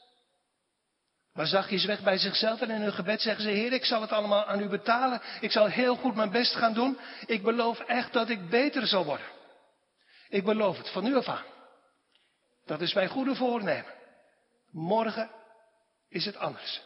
Maar 1.32 1.46
zachtjes 1.46 1.84
weg 1.84 2.02
bij 2.02 2.18
zichzelf 2.18 2.60
en 2.60 2.70
in 2.70 2.80
hun 2.80 2.92
gebed 2.92 3.20
zeggen 3.20 3.42
ze, 3.42 3.50
Heer, 3.50 3.72
ik 3.72 3.84
zal 3.84 4.00
het 4.00 4.12
allemaal 4.12 4.44
aan 4.44 4.60
u 4.60 4.68
betalen. 4.68 5.22
Ik 5.40 5.50
zal 5.50 5.66
heel 5.66 5.96
goed 5.96 6.14
mijn 6.14 6.30
best 6.30 6.54
gaan 6.54 6.74
doen. 6.74 6.98
Ik 7.26 7.42
beloof 7.42 7.80
echt 7.80 8.12
dat 8.12 8.28
ik 8.28 8.48
beter 8.48 8.86
zal 8.86 9.04
worden. 9.04 9.26
Ik 10.28 10.44
beloof 10.44 10.76
het 10.76 10.90
van 10.90 11.04
nu 11.04 11.14
af 11.14 11.28
aan. 11.28 11.44
Dat 12.64 12.80
is 12.80 12.94
mijn 12.94 13.08
goede 13.08 13.34
voornemen. 13.34 13.94
Morgen 14.70 15.30
is 16.08 16.24
het 16.24 16.36
anders. 16.36 16.82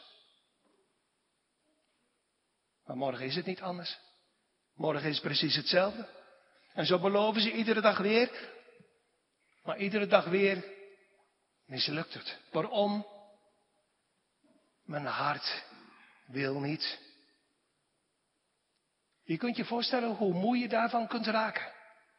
Maar 2.84 2.96
morgen 2.96 3.26
is 3.26 3.37
het 3.37 3.46
niet 3.46 3.60
anders. 3.60 3.98
Morgen 4.74 5.08
is 5.08 5.20
precies 5.20 5.56
hetzelfde. 5.56 6.08
En 6.74 6.87
zo 6.87 6.98
beloven 6.98 7.40
ze 7.40 7.52
iedere 7.52 7.80
dag 7.80 7.98
weer. 7.98 8.52
Maar 9.64 9.79
iedere 9.79 10.07
dag 10.07 10.24
weer 10.24 10.64
mislukt 11.66 12.14
het. 12.14 12.38
Waarom? 12.50 13.07
Mijn 14.85 15.07
hart 15.07 15.64
wil 16.27 16.61
niet. 16.61 16.98
Je 19.22 19.37
kunt 19.37 19.57
je 19.57 19.64
voorstellen 19.64 20.16
hoe 20.16 20.33
moe 20.33 20.59
je 20.59 20.68
daarvan 20.68 21.09
kunt 21.09 21.27
raken. 21.27 21.72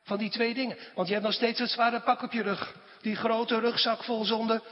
Van 0.03 0.17
die 0.17 0.29
twee 0.29 0.53
dingen. 0.53 0.77
Want 0.95 1.07
je 1.07 1.13
hebt 1.13 1.25
nog 1.25 1.35
steeds 1.35 1.59
het 1.59 1.69
zware 1.69 2.01
pak 2.01 2.21
op 2.21 2.31
je 2.31 2.41
rug. 2.41 2.75
Die 3.01 3.15
grote 3.15 3.59
rugzak 3.59 4.03
vol 4.03 4.25
zonde. 4.25 4.63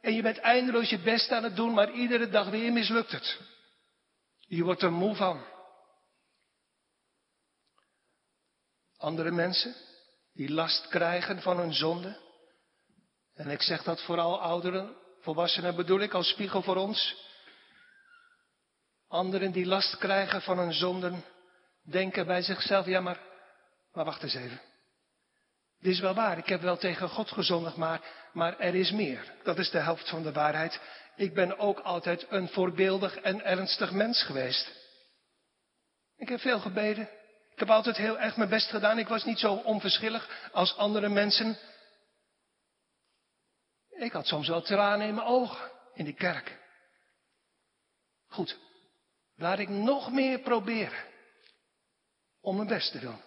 En 0.00 0.14
je 0.14 0.22
bent 0.22 0.38
eindeloos 0.38 0.90
je 0.90 0.98
best 0.98 1.30
aan 1.30 1.42
het 1.42 1.56
doen, 1.56 1.74
maar 1.74 1.90
iedere 1.90 2.28
dag 2.28 2.48
weer 2.48 2.72
mislukt 2.72 3.12
het. 3.12 3.40
Je 4.38 4.64
wordt 4.64 4.82
er 4.82 4.92
moe 4.92 5.14
van. 5.14 5.44
Andere 8.96 9.30
mensen 9.30 9.74
die 10.38 10.50
last 10.50 10.88
krijgen 10.88 11.42
van 11.42 11.58
hun 11.58 11.74
zonde. 11.74 12.16
En 13.34 13.50
ik 13.50 13.62
zeg 13.62 13.82
dat 13.82 14.02
vooral 14.02 14.40
ouderen, 14.40 14.96
volwassenen 15.20 15.76
bedoel 15.76 16.00
ik 16.00 16.14
als 16.14 16.28
spiegel 16.28 16.62
voor 16.62 16.76
ons. 16.76 17.16
Anderen 19.08 19.52
die 19.52 19.66
last 19.66 19.98
krijgen 19.98 20.42
van 20.42 20.58
hun 20.58 20.72
zonden, 20.72 21.24
denken 21.82 22.26
bij 22.26 22.42
zichzelf, 22.42 22.86
ja 22.86 23.00
maar, 23.00 23.20
maar 23.92 24.04
wacht 24.04 24.22
eens 24.22 24.34
even. 24.34 24.60
Dit 25.80 25.92
is 25.92 26.00
wel 26.00 26.14
waar, 26.14 26.38
ik 26.38 26.48
heb 26.48 26.60
wel 26.60 26.76
tegen 26.76 27.08
God 27.08 27.30
gezondigd, 27.30 27.76
maar, 27.76 28.00
maar 28.32 28.58
er 28.58 28.74
is 28.74 28.90
meer. 28.90 29.34
Dat 29.42 29.58
is 29.58 29.70
de 29.70 29.78
helft 29.78 30.08
van 30.08 30.22
de 30.22 30.32
waarheid. 30.32 30.80
Ik 31.16 31.34
ben 31.34 31.58
ook 31.58 31.78
altijd 31.78 32.26
een 32.28 32.48
voorbeeldig 32.48 33.16
en 33.16 33.44
ernstig 33.44 33.92
mens 33.92 34.22
geweest. 34.22 34.72
Ik 36.16 36.28
heb 36.28 36.40
veel 36.40 36.60
gebeden. 36.60 37.08
Ik 37.58 37.66
heb 37.66 37.76
altijd 37.76 37.96
heel 37.96 38.18
erg 38.18 38.36
mijn 38.36 38.48
best 38.48 38.70
gedaan. 38.70 38.98
Ik 38.98 39.08
was 39.08 39.24
niet 39.24 39.38
zo 39.38 39.54
onverschillig 39.54 40.50
als 40.52 40.76
andere 40.76 41.08
mensen. 41.08 41.58
Ik 43.88 44.12
had 44.12 44.26
soms 44.26 44.48
wel 44.48 44.62
tranen 44.62 45.06
in 45.06 45.14
mijn 45.14 45.26
ogen 45.26 45.70
in 45.94 46.04
die 46.04 46.14
kerk. 46.14 46.58
Goed, 48.28 48.58
laat 49.34 49.58
ik 49.58 49.68
nog 49.68 50.12
meer 50.12 50.40
proberen 50.40 51.04
om 52.40 52.56
mijn 52.56 52.68
best 52.68 52.92
te 52.92 52.98
doen. 52.98 53.22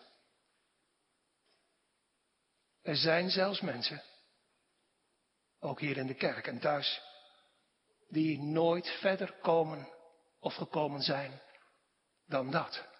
Er 2.82 2.96
zijn 2.96 3.30
zelfs 3.30 3.62
mensen, 3.62 4.04
ook 5.60 5.80
hier 5.80 5.98
in 5.98 6.08
de 6.08 6.15
kerk 6.15 6.48
en 6.48 6.60
thuis, 6.60 7.02
die 8.10 8.39
nooit 8.39 8.88
verder 9.00 9.34
komen 9.41 9.88
of 10.39 10.56
gekomen 10.56 11.02
zijn 11.02 11.41
dan 12.26 12.52
dat. 12.52 12.90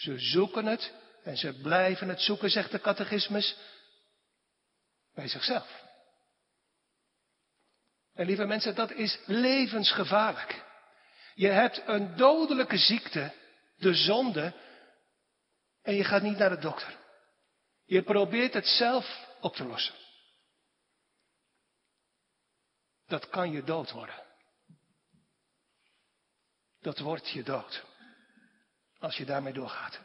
Ze 0.00 0.18
zoeken 0.18 0.66
het 0.66 0.94
en 1.22 1.36
ze 1.36 1.60
blijven 1.60 2.08
het 2.08 2.20
zoeken, 2.20 2.50
zegt 2.50 2.70
de 2.70 2.80
catechismus, 2.80 3.56
bij 5.14 5.28
zichzelf. 5.28 5.82
En 8.14 8.26
lieve 8.26 8.44
mensen, 8.44 8.74
dat 8.74 8.90
is 8.90 9.18
levensgevaarlijk. 9.26 10.64
Je 11.34 11.46
hebt 11.48 11.82
een 11.86 12.16
dodelijke 12.16 12.76
ziekte, 12.78 13.34
de 13.76 13.94
zonde, 13.94 14.54
en 15.82 15.94
je 15.94 16.04
gaat 16.04 16.22
niet 16.22 16.38
naar 16.38 16.50
de 16.50 16.58
dokter. 16.58 16.98
Je 17.84 18.02
probeert 18.02 18.54
het 18.54 18.66
zelf 18.66 19.26
op 19.40 19.54
te 19.54 19.64
lossen. 19.64 19.94
Dat 23.06 23.28
kan 23.28 23.52
je 23.52 23.62
dood 23.62 23.90
worden. 23.90 24.22
Dat 26.80 26.98
wordt 26.98 27.30
je 27.30 27.42
dood. 27.42 27.89
Als 29.00 29.16
je 29.16 29.24
daarmee 29.24 29.52
doorgaat. 29.52 30.00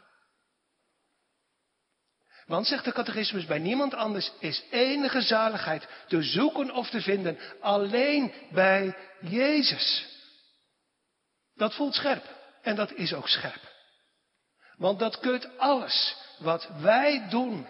Want, 2.46 2.66
zegt 2.66 2.84
de 2.84 2.92
catechismus, 2.92 3.44
bij 3.46 3.58
niemand 3.58 3.94
anders 3.94 4.32
is 4.38 4.64
enige 4.70 5.20
zaligheid 5.20 5.88
te 6.08 6.22
zoeken 6.22 6.70
of 6.70 6.90
te 6.90 7.00
vinden 7.00 7.38
alleen 7.60 8.32
bij 8.50 8.96
Jezus. 9.20 10.06
Dat 11.54 11.74
voelt 11.74 11.94
scherp 11.94 12.24
en 12.62 12.76
dat 12.76 12.92
is 12.92 13.12
ook 13.12 13.28
scherp. 13.28 13.74
Want 14.76 14.98
dat 14.98 15.20
keurt 15.20 15.58
alles 15.58 16.16
wat 16.38 16.68
wij 16.80 17.28
doen 17.28 17.66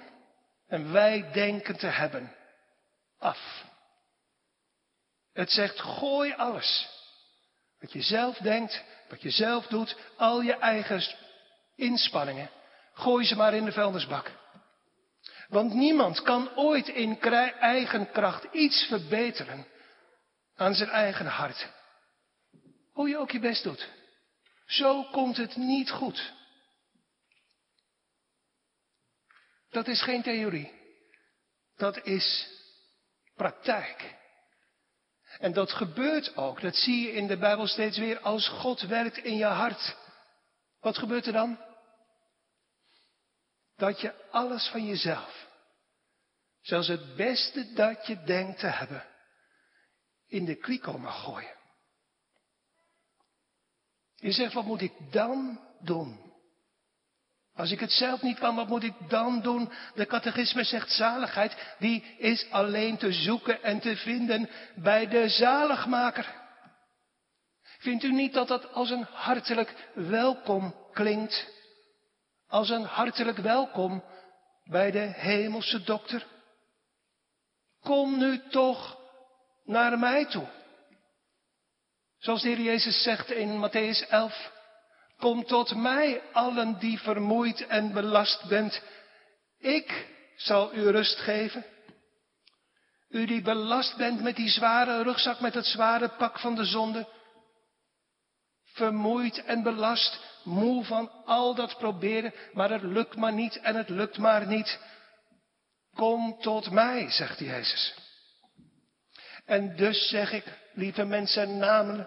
en 0.66 0.92
wij 0.92 1.32
denken 1.32 1.76
te 1.76 1.86
hebben 1.86 2.34
af. 3.18 3.64
Het 5.32 5.50
zegt 5.50 5.80
gooi 5.80 6.32
alles. 6.32 6.88
Wat 7.80 7.92
je 7.92 8.02
zelf 8.02 8.36
denkt, 8.36 8.82
wat 9.08 9.22
je 9.22 9.30
zelf 9.30 9.66
doet, 9.66 9.96
al 10.16 10.40
je 10.40 10.54
eigen 10.54 11.02
inspanningen, 11.76 12.50
gooi 12.92 13.24
ze 13.24 13.36
maar 13.36 13.54
in 13.54 13.64
de 13.64 13.72
vuilnisbak. 13.72 14.30
Want 15.48 15.74
niemand 15.74 16.22
kan 16.22 16.56
ooit 16.56 16.88
in 16.88 17.20
eigen 17.20 18.10
kracht 18.10 18.44
iets 18.52 18.86
verbeteren 18.86 19.66
aan 20.56 20.74
zijn 20.74 20.90
eigen 20.90 21.26
hart. 21.26 21.68
Hoe 22.92 23.08
je 23.08 23.18
ook 23.18 23.30
je 23.30 23.38
best 23.38 23.62
doet. 23.62 23.88
Zo 24.66 25.02
komt 25.02 25.36
het 25.36 25.56
niet 25.56 25.90
goed. 25.90 26.32
Dat 29.70 29.88
is 29.88 30.02
geen 30.02 30.22
theorie. 30.22 30.72
Dat 31.76 32.04
is 32.04 32.48
praktijk. 33.34 34.14
En 35.38 35.52
dat 35.52 35.72
gebeurt 35.72 36.36
ook. 36.36 36.60
Dat 36.60 36.76
zie 36.76 37.06
je 37.06 37.12
in 37.12 37.26
de 37.26 37.38
Bijbel 37.38 37.66
steeds 37.66 37.98
weer 37.98 38.20
als 38.20 38.48
God 38.48 38.80
werkt 38.80 39.16
in 39.16 39.36
je 39.36 39.44
hart. 39.44 39.96
Wat 40.80 40.98
gebeurt 40.98 41.26
er 41.26 41.32
dan? 41.32 41.58
Dat 43.76 44.00
je 44.00 44.30
alles 44.30 44.68
van 44.68 44.86
jezelf, 44.86 45.46
zelfs 46.60 46.88
het 46.88 47.16
beste 47.16 47.72
dat 47.72 48.06
je 48.06 48.22
denkt 48.22 48.58
te 48.58 48.66
hebben, 48.66 49.04
in 50.26 50.44
de 50.44 50.54
kliko 50.54 50.98
mag 50.98 51.22
gooien. 51.22 51.56
Je 54.14 54.32
zegt, 54.32 54.52
wat 54.52 54.64
moet 54.64 54.80
ik 54.80 55.12
dan 55.12 55.60
doen? 55.80 56.25
Als 57.56 57.70
ik 57.70 57.80
het 57.80 57.92
zelf 57.92 58.22
niet 58.22 58.38
kan, 58.38 58.56
wat 58.56 58.68
moet 58.68 58.82
ik 58.82 58.94
dan 59.08 59.40
doen? 59.42 59.72
De 59.94 60.06
catechisme 60.06 60.64
zegt 60.64 60.90
zaligheid, 60.90 61.74
die 61.78 62.04
is 62.18 62.50
alleen 62.50 62.96
te 62.96 63.12
zoeken 63.12 63.62
en 63.62 63.80
te 63.80 63.96
vinden 63.96 64.50
bij 64.74 65.08
de 65.08 65.28
zaligmaker. 65.28 66.34
Vindt 67.78 68.04
u 68.04 68.12
niet 68.12 68.32
dat 68.32 68.48
dat 68.48 68.72
als 68.72 68.90
een 68.90 69.06
hartelijk 69.12 69.74
welkom 69.94 70.74
klinkt? 70.92 71.46
Als 72.48 72.70
een 72.70 72.84
hartelijk 72.84 73.38
welkom 73.38 74.04
bij 74.64 74.90
de 74.90 75.12
hemelse 75.16 75.82
dokter? 75.82 76.26
Kom 77.80 78.18
nu 78.18 78.42
toch 78.50 78.98
naar 79.64 79.98
mij 79.98 80.26
toe. 80.26 80.46
Zoals 82.18 82.42
de 82.42 82.48
Heer 82.48 82.60
Jezus 82.60 83.02
zegt 83.02 83.30
in 83.30 83.68
Matthäus 83.68 84.08
11. 84.08 84.54
Kom 85.18 85.44
tot 85.44 85.74
mij, 85.74 86.22
allen 86.32 86.78
die 86.78 86.98
vermoeid 86.98 87.66
en 87.66 87.92
belast 87.92 88.48
bent. 88.48 88.82
Ik 89.58 90.06
zal 90.36 90.74
u 90.74 90.90
rust 90.90 91.18
geven. 91.18 91.64
U 93.08 93.26
die 93.26 93.42
belast 93.42 93.96
bent 93.96 94.22
met 94.22 94.36
die 94.36 94.48
zware 94.48 95.02
rugzak, 95.02 95.40
met 95.40 95.54
het 95.54 95.66
zware 95.66 96.08
pak 96.08 96.38
van 96.38 96.54
de 96.54 96.64
zonde. 96.64 97.08
Vermoeid 98.64 99.44
en 99.44 99.62
belast, 99.62 100.20
moe 100.44 100.84
van 100.84 101.24
al 101.24 101.54
dat 101.54 101.78
proberen, 101.78 102.34
maar 102.52 102.70
het 102.70 102.82
lukt 102.82 103.16
maar 103.16 103.32
niet 103.32 103.60
en 103.60 103.74
het 103.74 103.88
lukt 103.88 104.18
maar 104.18 104.46
niet. 104.46 104.78
Kom 105.94 106.40
tot 106.40 106.70
mij, 106.70 107.10
zegt 107.10 107.38
Jezus. 107.38 107.94
En 109.44 109.76
dus 109.76 110.08
zeg 110.08 110.32
ik, 110.32 110.44
lieve 110.72 111.04
mensen, 111.04 111.58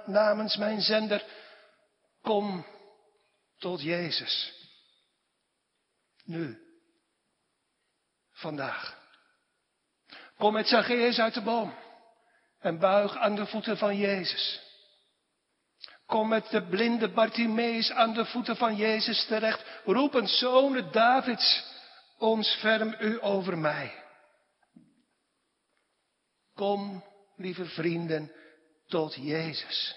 namens 0.06 0.58
mijn 0.58 0.82
zender, 0.82 1.24
kom 2.22 2.66
tot 3.60 3.82
Jezus. 3.82 4.54
Nu. 6.24 6.58
Vandaag. 8.32 8.98
Kom 10.38 10.54
met 10.54 10.68
Zacchaeus 10.68 11.20
uit 11.20 11.34
de 11.34 11.42
boom 11.42 11.74
en 12.60 12.80
buig 12.80 13.18
aan 13.18 13.36
de 13.36 13.46
voeten 13.46 13.78
van 13.78 13.98
Jezus. 13.98 14.62
Kom 16.06 16.28
met 16.28 16.50
de 16.50 16.68
blinde 16.68 17.10
Bartimeus 17.12 17.92
aan 17.92 18.14
de 18.14 18.26
voeten 18.26 18.56
van 18.56 18.76
Jezus 18.76 19.26
terecht, 19.26 19.66
roepend, 19.86 20.30
zonen 20.30 20.92
Davids, 20.92 21.64
ons 22.18 22.56
ferm 22.56 22.96
u 23.00 23.24
over 23.24 23.58
mij. 23.58 24.04
Kom, 26.54 27.04
lieve 27.36 27.66
vrienden, 27.66 28.32
tot 28.88 29.16
Jezus. 29.16 29.96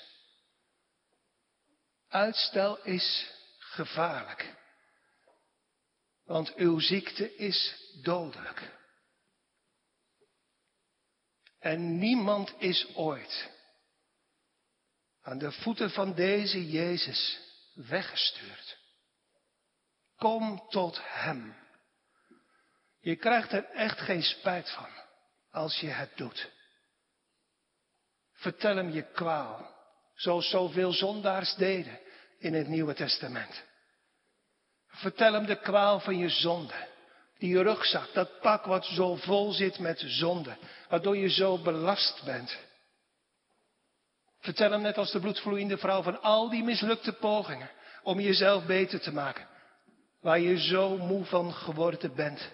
Uitstel 2.08 2.78
is 2.82 3.30
gevaarlijk. 3.72 4.54
Want 6.24 6.54
uw 6.54 6.78
ziekte 6.78 7.34
is 7.36 7.90
dodelijk. 8.02 8.70
En 11.58 11.98
niemand 11.98 12.54
is 12.58 12.94
ooit 12.94 13.50
aan 15.22 15.38
de 15.38 15.52
voeten 15.52 15.90
van 15.90 16.14
deze 16.14 16.70
Jezus 16.70 17.40
weggestuurd. 17.74 18.78
Kom 20.16 20.68
tot 20.68 21.00
Hem. 21.02 21.56
Je 23.00 23.16
krijgt 23.16 23.52
er 23.52 23.64
echt 23.64 24.00
geen 24.00 24.22
spijt 24.22 24.70
van 24.70 24.90
als 25.50 25.80
je 25.80 25.88
het 25.88 26.16
doet. 26.16 26.50
Vertel 28.32 28.76
Hem 28.76 28.90
je 28.90 29.12
kwaal, 29.12 29.74
zoals 30.14 30.50
zoveel 30.50 30.92
zondaars 30.92 31.54
deden 31.54 32.00
in 32.42 32.54
het 32.54 32.68
Nieuwe 32.68 32.94
Testament. 32.94 33.64
Vertel 34.86 35.32
hem 35.32 35.46
de 35.46 35.60
kwaal 35.60 36.00
van 36.00 36.18
je 36.18 36.28
zonde. 36.28 36.90
Die 37.38 37.62
rugzak, 37.62 38.12
dat 38.12 38.40
pak 38.40 38.64
wat 38.64 38.84
zo 38.84 39.16
vol 39.16 39.52
zit 39.52 39.78
met 39.78 40.02
zonde, 40.06 40.56
waardoor 40.88 41.16
je 41.16 41.30
zo 41.30 41.58
belast 41.58 42.22
bent. 42.24 42.58
Vertel 44.38 44.70
hem 44.70 44.80
net 44.80 44.98
als 44.98 45.12
de 45.12 45.20
bloedvloeiende 45.20 45.78
vrouw 45.78 46.02
van 46.02 46.22
al 46.22 46.50
die 46.50 46.62
mislukte 46.62 47.12
pogingen 47.12 47.70
om 48.02 48.20
jezelf 48.20 48.66
beter 48.66 49.00
te 49.00 49.12
maken, 49.12 49.48
waar 50.20 50.38
je 50.38 50.60
zo 50.60 50.96
moe 50.96 51.24
van 51.24 51.52
geworden 51.52 52.14
bent. 52.14 52.50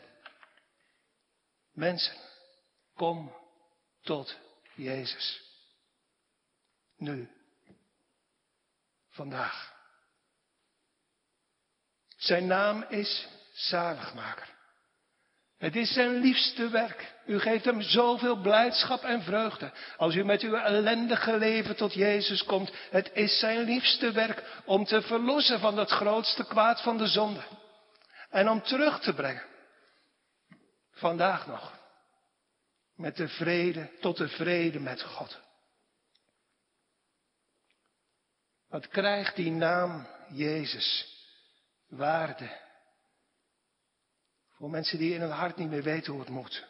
Mensen, 1.72 2.16
kom 2.94 3.34
tot 4.02 4.36
Jezus. 4.74 5.42
Nu. 6.96 7.30
Vandaag. 9.10 9.77
Zijn 12.18 12.46
naam 12.46 12.84
is 12.88 13.28
zaligmaker. 13.52 14.56
Het 15.58 15.76
is 15.76 15.92
zijn 15.92 16.14
liefste 16.20 16.68
werk. 16.68 17.14
U 17.26 17.38
geeft 17.38 17.64
hem 17.64 17.82
zoveel 17.82 18.36
blijdschap 18.40 19.02
en 19.02 19.22
vreugde. 19.22 19.72
Als 19.96 20.14
u 20.14 20.24
met 20.24 20.42
uw 20.42 20.54
ellendige 20.54 21.38
leven 21.38 21.76
tot 21.76 21.94
Jezus 21.94 22.44
komt. 22.44 22.72
Het 22.90 23.10
is 23.12 23.38
zijn 23.38 23.60
liefste 23.60 24.12
werk 24.12 24.62
om 24.64 24.84
te 24.84 25.02
verlossen 25.02 25.60
van 25.60 25.78
het 25.78 25.90
grootste 25.90 26.44
kwaad 26.44 26.82
van 26.82 26.96
de 26.96 27.06
zonde. 27.06 27.42
En 28.30 28.48
om 28.48 28.62
terug 28.62 29.00
te 29.00 29.14
brengen. 29.14 29.44
Vandaag 30.92 31.46
nog. 31.46 31.72
Met 32.96 33.16
de 33.16 33.28
vrede, 33.28 33.90
tot 34.00 34.16
de 34.16 34.28
vrede 34.28 34.80
met 34.80 35.02
God. 35.02 35.40
Wat 38.68 38.88
krijgt 38.88 39.36
die 39.36 39.50
naam 39.50 40.06
Jezus? 40.28 41.17
Waarde. 41.88 42.66
Voor 44.50 44.70
mensen 44.70 44.98
die 44.98 45.14
in 45.14 45.20
hun 45.20 45.30
hart 45.30 45.56
niet 45.56 45.68
meer 45.70 45.82
weten 45.82 46.12
hoe 46.12 46.20
het 46.20 46.30
moet. 46.30 46.66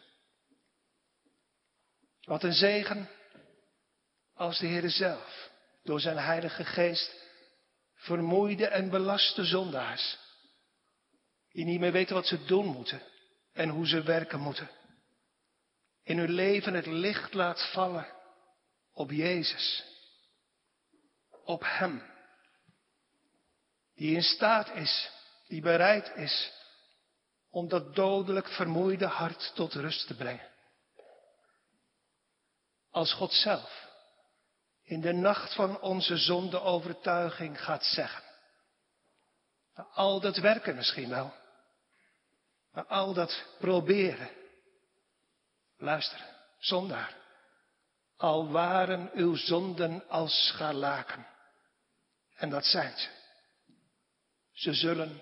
Wat 2.21 2.43
een 2.43 2.53
zegen 2.53 3.09
als 4.33 4.59
de 4.59 4.67
Heer 4.67 4.89
zelf 4.89 5.49
door 5.83 5.99
zijn 5.99 6.17
Heilige 6.17 6.65
Geest 6.65 7.27
vermoeide 7.93 8.67
en 8.67 8.89
belaste 8.89 9.45
zondaars, 9.45 10.17
die 11.51 11.65
niet 11.65 11.79
meer 11.79 11.91
weten 11.91 12.15
wat 12.15 12.27
ze 12.27 12.45
doen 12.45 12.65
moeten 12.65 13.01
en 13.53 13.69
hoe 13.69 13.87
ze 13.87 14.03
werken 14.03 14.39
moeten, 14.39 14.69
in 16.03 16.17
hun 16.17 16.31
leven 16.31 16.73
het 16.73 16.85
licht 16.85 17.33
laat 17.33 17.71
vallen 17.71 18.07
op 18.91 19.11
Jezus, 19.11 19.83
op 21.43 21.61
Hem 21.65 22.08
die 23.99 24.15
in 24.15 24.23
staat 24.23 24.69
is, 24.69 25.11
die 25.47 25.61
bereid 25.61 26.15
is 26.15 26.51
om 27.49 27.67
dat 27.67 27.95
dodelijk 27.95 28.47
vermoeide 28.47 29.05
hart 29.05 29.51
tot 29.55 29.73
rust 29.73 30.07
te 30.07 30.15
brengen. 30.15 30.47
Als 32.91 33.13
God 33.13 33.33
zelf 33.33 33.87
in 34.83 35.01
de 35.01 35.13
nacht 35.13 35.55
van 35.55 35.81
onze 35.81 36.17
zonde 36.17 36.61
overtuiging 36.61 37.63
gaat 37.63 37.83
zeggen. 37.83 38.23
Na 39.75 39.83
al 39.83 40.19
dat 40.19 40.37
werken 40.37 40.75
misschien 40.75 41.09
wel. 41.09 41.33
Na 42.71 42.85
al 42.85 43.13
dat 43.13 43.43
proberen. 43.57 44.29
Luister, 45.77 46.25
zondaar. 46.59 47.15
Al 48.17 48.51
waren 48.51 49.09
uw 49.13 49.35
zonden 49.35 50.07
als 50.07 50.47
scharlaken. 50.47 51.27
En 52.35 52.49
dat 52.49 52.65
zijn 52.65 52.97
ze. 52.97 53.18
Ze 54.59 54.73
zullen, 54.73 55.21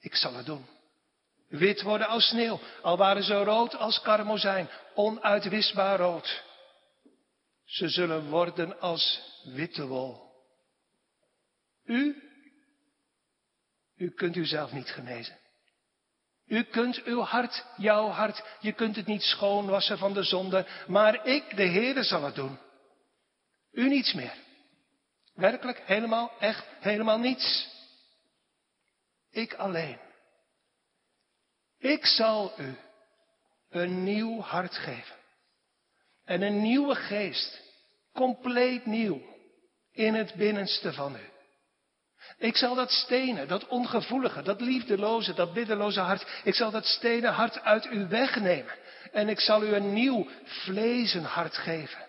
ik 0.00 0.14
zal 0.14 0.34
het 0.34 0.46
doen. 0.46 0.66
Wit 1.48 1.82
worden 1.82 2.06
als 2.06 2.28
sneeuw, 2.28 2.60
al 2.82 2.96
waren 2.96 3.22
ze 3.22 3.34
rood 3.34 3.76
als 3.76 4.00
karmozijn, 4.00 4.68
onuitwisbaar 4.94 5.98
rood. 5.98 6.42
Ze 7.64 7.88
zullen 7.88 8.28
worden 8.28 8.80
als 8.80 9.20
witte 9.44 9.86
wol. 9.86 10.30
U, 11.84 12.22
u 13.96 14.10
kunt 14.10 14.36
uzelf 14.36 14.72
niet 14.72 14.90
genezen. 14.90 15.38
U 16.46 16.62
kunt 16.62 17.02
uw 17.02 17.20
hart, 17.20 17.64
jouw 17.76 18.08
hart, 18.08 18.44
je 18.60 18.72
kunt 18.72 18.96
het 18.96 19.06
niet 19.06 19.22
schoonwassen 19.22 19.98
van 19.98 20.12
de 20.12 20.22
zonde, 20.22 20.66
maar 20.86 21.26
ik, 21.26 21.56
de 21.56 21.66
Heere, 21.66 22.02
zal 22.02 22.22
het 22.22 22.34
doen. 22.34 22.58
U 23.70 23.88
niets 23.88 24.12
meer. 24.12 24.34
Werkelijk, 25.34 25.82
helemaal, 25.84 26.32
echt, 26.38 26.66
helemaal 26.80 27.18
niets. 27.18 27.71
Ik 29.32 29.54
alleen. 29.54 29.98
Ik 31.78 32.06
zal 32.06 32.52
u 32.58 32.76
een 33.70 34.04
nieuw 34.04 34.40
hart 34.40 34.74
geven. 34.74 35.16
En 36.24 36.42
een 36.42 36.62
nieuwe 36.62 36.94
geest, 36.94 37.60
compleet 38.12 38.86
nieuw, 38.86 39.22
in 39.92 40.14
het 40.14 40.34
binnenste 40.34 40.92
van 40.92 41.16
u. 41.16 41.30
Ik 42.38 42.56
zal 42.56 42.74
dat 42.74 42.90
stenen, 42.90 43.48
dat 43.48 43.68
ongevoelige, 43.68 44.42
dat 44.42 44.60
liefdeloze, 44.60 45.34
dat 45.34 45.52
biddeloze 45.52 46.00
hart, 46.00 46.40
ik 46.44 46.54
zal 46.54 46.70
dat 46.70 46.86
stenen 46.86 47.32
hart 47.32 47.60
uit 47.60 47.86
u 47.86 48.08
wegnemen. 48.08 48.74
En 49.12 49.28
ik 49.28 49.40
zal 49.40 49.62
u 49.62 49.74
een 49.74 49.92
nieuw 49.92 50.28
vlezen 50.44 51.24
hart 51.24 51.56
geven. 51.56 52.06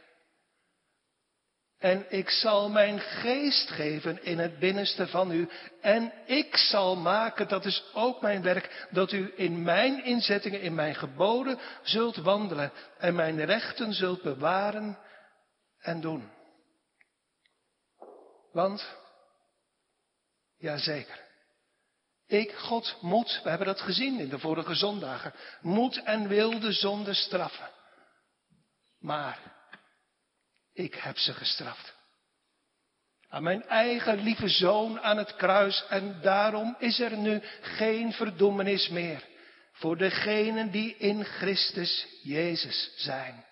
En 1.84 2.06
ik 2.10 2.30
zal 2.30 2.70
mijn 2.70 3.00
geest 3.00 3.70
geven 3.70 4.24
in 4.24 4.40
het 4.40 4.60
binnenste 4.60 5.08
van 5.08 5.32
u. 5.32 5.50
En 5.82 6.14
ik 6.26 6.56
zal 6.58 6.96
maken, 6.96 7.48
dat 7.48 7.66
is 7.66 7.84
ook 7.94 8.22
mijn 8.22 8.42
werk, 8.42 8.88
dat 8.92 9.12
u 9.12 9.34
in 9.36 9.64
mijn 9.64 10.04
inzettingen, 10.04 10.62
in 10.62 10.76
mijn 10.76 10.96
geboden 10.96 11.60
zult 11.82 12.16
wandelen. 12.16 12.72
En 12.98 13.16
mijn 13.16 13.46
rechten 13.46 13.94
zult 13.94 14.22
bewaren 14.22 14.98
en 15.80 16.02
doen. 16.02 16.32
Want, 18.52 18.96
jazeker, 20.58 21.20
ik, 22.28 22.54
God, 22.54 22.98
moet, 23.02 23.40
we 23.44 23.50
hebben 23.50 23.68
dat 23.68 23.82
gezien 23.82 24.20
in 24.20 24.30
de 24.30 24.40
vorige 24.40 24.76
zondagen, 24.76 25.34
moet 25.62 26.04
en 26.04 26.28
wil 26.28 26.60
de 26.60 26.72
zonde 26.72 27.14
straffen. 27.14 27.70
Maar 29.00 29.53
ik 30.74 30.96
heb 30.96 31.18
ze 31.18 31.34
gestraft. 31.34 31.94
Aan 33.30 33.44
mijn 33.44 33.64
eigen 33.64 34.20
lieve 34.20 34.48
zoon 34.48 35.00
aan 35.02 35.18
het 35.18 35.36
kruis 35.36 35.86
en 35.90 36.22
daarom 36.22 36.76
is 36.80 37.00
er 37.00 37.18
nu 37.18 37.42
geen 37.62 38.14
verdoemenis 38.14 38.90
meer 38.90 39.24
voor 39.72 39.98
degenen 39.98 40.72
die 40.72 40.98
in 40.98 41.24
Christus 41.24 42.08
Jezus 42.22 42.94
zijn. 42.96 43.46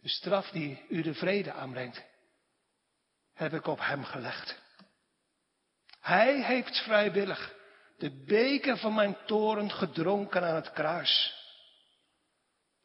De 0.00 0.08
straf 0.08 0.50
die 0.50 0.84
u 0.88 1.02
de 1.02 1.14
vrede 1.14 1.52
aanbrengt, 1.52 2.02
heb 3.34 3.52
ik 3.52 3.66
op 3.66 3.78
hem 3.80 4.04
gelegd. 4.04 4.60
Hij 6.00 6.42
heeft 6.42 6.82
vrijwillig 6.82 7.54
de 7.98 8.24
beker 8.24 8.78
van 8.78 8.94
mijn 8.94 9.16
toren 9.26 9.70
gedronken 9.70 10.42
aan 10.44 10.54
het 10.54 10.72
kruis. 10.72 11.41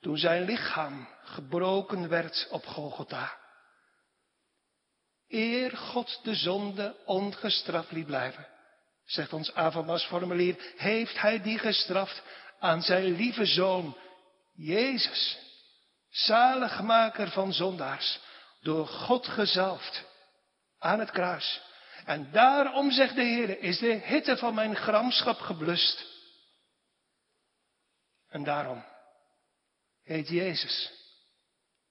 Toen 0.08 0.18
zijn 0.18 0.44
lichaam 0.44 1.08
gebroken 1.24 2.10
werd 2.10 2.48
op 2.50 2.66
Golgotha. 2.66 3.38
Eer 5.28 5.78
God 5.78 6.20
de 6.24 6.36
zonde 6.36 6.96
ongestraft 7.06 7.92
liet 7.92 8.06
blijven, 8.06 8.48
zegt 9.06 9.34
ons 9.34 9.54
avondmaalsformulier, 9.54 10.74
heeft 10.78 11.22
hij 11.22 11.42
die 11.42 11.60
gestraft 11.60 12.24
aan 12.60 12.82
zijn 12.82 13.04
lieve 13.04 13.46
zoon, 13.46 13.98
Jezus, 14.54 15.38
zaligmaker 16.10 17.32
van 17.32 17.54
zondaars, 17.54 18.20
door 18.62 18.88
God 18.88 19.28
gezalfd 19.28 20.06
aan 20.80 21.00
het 21.00 21.12
kruis. 21.12 21.62
En 22.06 22.32
daarom, 22.32 22.92
zegt 22.92 23.16
de 23.16 23.24
Heer, 23.24 23.60
is 23.60 23.80
de 23.80 23.94
hitte 23.94 24.38
van 24.38 24.54
mijn 24.54 24.76
gramschap 24.76 25.40
geblust. 25.40 26.06
En 28.30 28.44
daarom 28.44 28.96
heet 30.08 30.28
Jezus, 30.28 30.92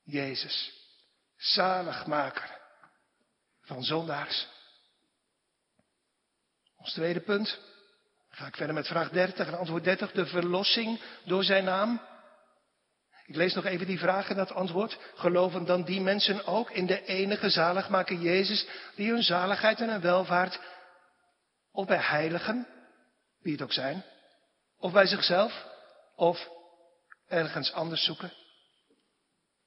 Jezus, 0.03 0.73
zaligmaker 1.37 2.59
van 3.61 3.83
zondaars. 3.83 4.47
Ons 6.77 6.93
tweede 6.93 7.21
punt. 7.21 7.59
ga 8.29 8.47
ik 8.47 8.57
verder 8.57 8.75
met 8.75 8.87
vraag 8.87 9.11
30 9.11 9.47
en 9.47 9.59
antwoord 9.59 9.85
30. 9.85 10.13
De 10.13 10.27
verlossing 10.27 11.01
door 11.25 11.45
zijn 11.45 11.65
naam. 11.65 12.01
Ik 13.27 13.37
lees 13.37 13.55
nog 13.55 13.65
even 13.65 13.87
die 13.87 13.99
vraag 13.99 14.29
en 14.29 14.37
dat 14.37 14.53
antwoord. 14.53 14.99
Geloven 15.15 15.65
dan 15.65 15.83
die 15.83 16.01
mensen 16.01 16.47
ook 16.47 16.71
in 16.71 16.87
de 16.87 17.05
enige 17.05 17.51
zaligmaker 17.51 18.17
Jezus, 18.17 18.67
die 18.95 19.11
hun 19.11 19.23
zaligheid 19.23 19.81
en 19.81 19.89
hun 19.89 20.01
welvaart, 20.01 20.61
of 21.73 21.87
bij 21.87 22.01
heiligen, 22.01 22.67
wie 23.41 23.53
het 23.53 23.63
ook 23.63 23.73
zijn, 23.73 24.05
of 24.79 24.93
bij 24.93 25.07
zichzelf, 25.07 25.67
of 26.15 26.56
ergens 27.29 27.73
anders 27.73 28.05
zoeken? 28.05 28.33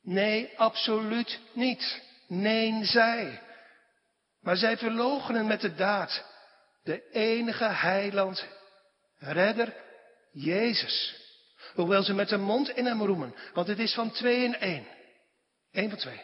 Nee, 0.02 0.58
absoluut 0.58 1.40
niet. 1.54 2.02
Nee, 2.28 2.86
zij. 2.86 3.42
Maar 4.42 4.58
zij 4.58 4.78
verloochenen 4.78 5.48
met 5.48 5.62
de 5.62 5.76
daad 5.76 6.26
de 6.84 7.10
enige 7.12 7.66
heiland, 7.66 8.46
redder, 9.18 9.74
Jezus. 10.32 11.16
Hoewel 11.74 12.04
ze 12.04 12.14
met 12.14 12.30
de 12.30 12.38
mond 12.38 12.70
in 12.70 12.86
hem 12.86 13.02
roemen, 13.02 13.36
want 13.54 13.68
het 13.68 13.80
is 13.80 13.94
van 13.94 14.12
twee 14.12 14.44
in 14.44 14.56
één. 14.56 14.88
Eén 15.72 15.90
van 15.90 16.00
twee. 16.00 16.22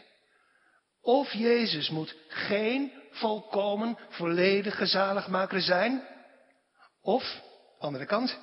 Of 1.01 1.33
Jezus 1.33 1.89
moet 1.89 2.15
geen 2.27 2.91
volkomen, 3.11 3.97
volledige 4.09 4.85
zaligmaker 4.85 5.61
zijn, 5.61 6.07
of, 7.01 7.41
andere 7.79 8.05
kant, 8.05 8.39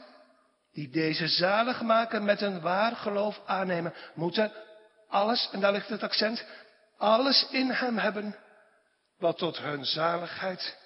die 0.73 0.89
deze 0.89 1.29
zaligmaker 1.29 2.23
met 2.23 2.41
een 2.41 2.61
waar 2.61 2.97
geloof 2.97 3.41
aannemen, 3.47 3.95
moeten 4.15 4.53
alles, 5.09 5.49
en 5.53 5.61
daar 5.61 5.73
ligt 5.73 5.89
het 5.89 6.03
accent, 6.03 6.45
alles 6.97 7.49
in 7.51 7.71
hem 7.71 7.99
hebben 7.99 8.37
wat 9.19 9.39
tot 9.39 9.59
hun 9.59 9.85
zaligheid 9.85 10.79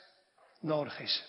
nodig 0.61 0.99
is. 1.01 1.25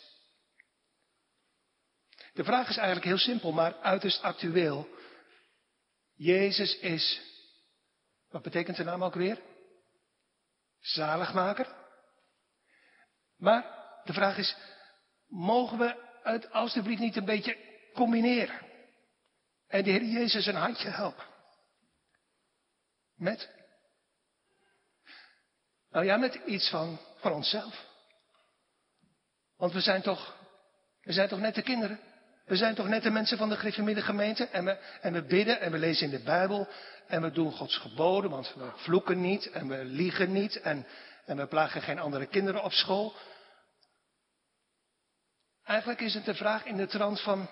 De 2.34 2.44
vraag 2.44 2.70
is 2.70 2.78
eigenlijk 2.78 3.08
heel 3.08 3.18
simpel, 3.18 3.52
maar 3.52 3.76
uiterst 3.76 4.22
actueel. 4.22 4.88
Jezus 6.16 6.78
is, 6.78 7.22
wat 8.30 8.42
betekent 8.42 8.78
de 8.78 8.84
naam 8.84 9.04
ook 9.04 9.16
weer? 9.16 9.42
Zaligmaker. 10.80 11.76
Maar 13.38 13.66
de 14.04 14.14
vraag 14.14 14.38
is, 14.38 14.56
mogen 15.28 15.78
we 15.78 15.96
het 16.24 16.52
alstublieft 16.52 17.02
niet 17.02 17.16
een 17.16 17.26
beetje 17.26 17.67
combineren? 17.98 18.60
En 19.68 19.84
de 19.84 19.90
Heer 19.90 20.04
Jezus 20.04 20.46
een 20.46 20.56
handje 20.56 20.90
helpen. 20.90 21.26
Met? 23.16 23.50
Nou 25.90 26.06
ja, 26.06 26.18
met 26.18 26.36
iets 26.36 26.70
van, 26.70 27.00
van 27.16 27.32
onszelf. 27.32 27.86
Want 29.58 29.74
we 29.74 29.82
zijn 29.82 30.02
toch, 30.02 30.36
we 31.02 31.14
zijn 31.14 31.28
toch 31.28 31.40
net 31.40 31.56
de 31.56 31.62
kinderen. 31.62 32.00
We 32.46 32.56
zijn 32.56 32.76
toch 32.76 32.88
net 32.88 33.04
de 33.04 33.10
mensen 33.10 33.38
van 33.38 33.50
de 33.50 33.58
gereformeerde 33.58 34.02
gemeente. 34.02 34.48
En 34.48 34.66
we, 34.66 34.78
en 35.02 35.14
we 35.14 35.24
bidden 35.24 35.60
en 35.60 35.72
we 35.72 35.78
lezen 35.78 36.06
in 36.06 36.18
de 36.18 36.24
Bijbel. 36.24 36.68
En 37.08 37.22
we 37.22 37.32
doen 37.32 37.52
Gods 37.52 37.78
geboden, 37.78 38.30
want 38.30 38.54
we 38.54 38.72
vloeken 38.76 39.22
niet 39.22 39.50
en 39.50 39.68
we 39.68 39.84
liegen 39.84 40.32
niet. 40.32 40.62
En, 40.62 40.88
en 41.26 41.38
we 41.38 41.48
plagen 41.48 41.82
geen 41.82 42.00
andere 42.00 42.26
kinderen 42.26 42.64
op 42.64 42.72
school. 42.72 43.16
Eigenlijk 45.64 46.02
is 46.02 46.14
het 46.14 46.26
de 46.26 46.36
vraag 46.36 46.66
in 46.66 46.78
de 46.78 46.88
trant 46.88 47.22
van, 47.22 47.50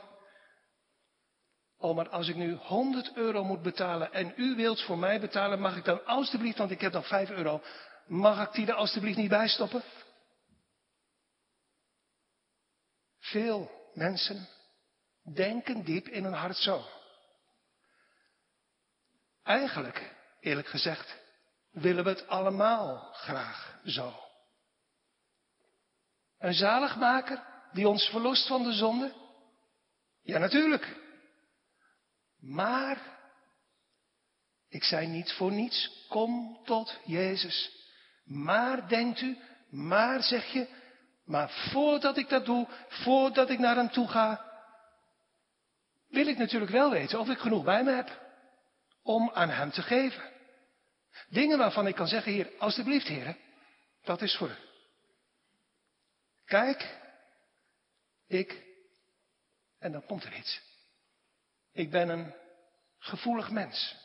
Oh, 1.86 1.96
maar 1.96 2.10
als 2.10 2.28
ik 2.28 2.36
nu 2.36 2.54
100 2.54 3.16
euro 3.16 3.44
moet 3.44 3.62
betalen 3.62 4.14
en 4.14 4.34
u 4.36 4.56
wilt 4.56 4.82
voor 4.82 4.98
mij 4.98 5.20
betalen, 5.20 5.60
mag 5.60 5.78
ik 5.78 5.86
dan 5.86 6.06
alstublieft, 6.06 6.58
want 6.58 6.72
ik 6.72 6.82
heb 6.82 6.94
nog 6.94 7.08
5 7.08 7.30
euro, 7.30 7.62
mag 8.08 8.48
ik 8.48 8.54
die 8.54 8.68
er 8.68 8.74
alstublieft 8.74 9.18
niet 9.18 9.30
bij 9.30 9.48
stoppen? 9.48 9.84
Veel 13.20 13.72
mensen 13.94 14.48
denken 15.34 15.84
diep 15.84 16.08
in 16.08 16.24
hun 16.24 16.34
hart 16.34 16.58
zo. 16.58 16.86
Eigenlijk, 19.44 20.16
eerlijk 20.40 20.68
gezegd, 20.68 21.18
willen 21.72 22.04
we 22.04 22.10
het 22.10 22.28
allemaal 22.28 23.12
graag 23.14 23.80
zo. 23.84 24.14
Een 26.38 26.54
zaligmaker 26.54 27.44
die 27.72 27.88
ons 27.88 28.10
verlost 28.10 28.48
van 28.48 28.64
de 28.64 28.74
zonde? 28.74 29.14
Ja, 30.22 30.38
natuurlijk. 30.38 31.04
Maar, 32.46 33.02
ik 34.70 34.84
zei 34.84 35.08
niet 35.08 35.32
voor 35.32 35.52
niets, 35.52 36.06
kom 36.10 36.60
tot 36.66 37.00
Jezus. 37.06 37.72
Maar 38.24 38.88
denkt 38.88 39.22
u, 39.22 39.38
maar 39.70 40.24
zeg 40.24 40.46
je, 40.52 40.68
maar 41.24 41.50
voordat 41.72 42.18
ik 42.18 42.30
dat 42.30 42.46
doe, 42.46 42.68
voordat 42.88 43.50
ik 43.50 43.60
naar 43.60 43.76
hem 43.76 43.90
toe 43.90 44.08
ga, 44.08 44.52
wil 46.08 46.28
ik 46.28 46.38
natuurlijk 46.38 46.72
wel 46.72 46.92
weten 46.92 47.20
of 47.20 47.30
ik 47.30 47.38
genoeg 47.38 47.64
bij 47.64 47.84
me 47.84 47.92
heb 47.92 48.22
om 49.02 49.32
aan 49.34 49.50
hem 49.50 49.72
te 49.72 49.82
geven. 49.82 50.24
Dingen 51.30 51.58
waarvan 51.58 51.88
ik 51.88 51.96
kan 51.96 52.08
zeggen, 52.08 52.32
hier, 52.32 52.52
alstublieft 52.58 53.08
heren, 53.08 53.38
dat 54.04 54.22
is 54.22 54.38
voor 54.38 54.50
u. 54.50 54.56
Kijk, 56.46 57.00
ik, 58.28 58.64
en 59.80 59.92
dan 59.92 60.06
komt 60.06 60.24
er 60.24 60.36
iets. 60.36 60.75
Ik 61.76 61.92
ben 61.92 62.10
een 62.10 62.34
gevoelig 63.00 63.50
mens. 63.50 63.96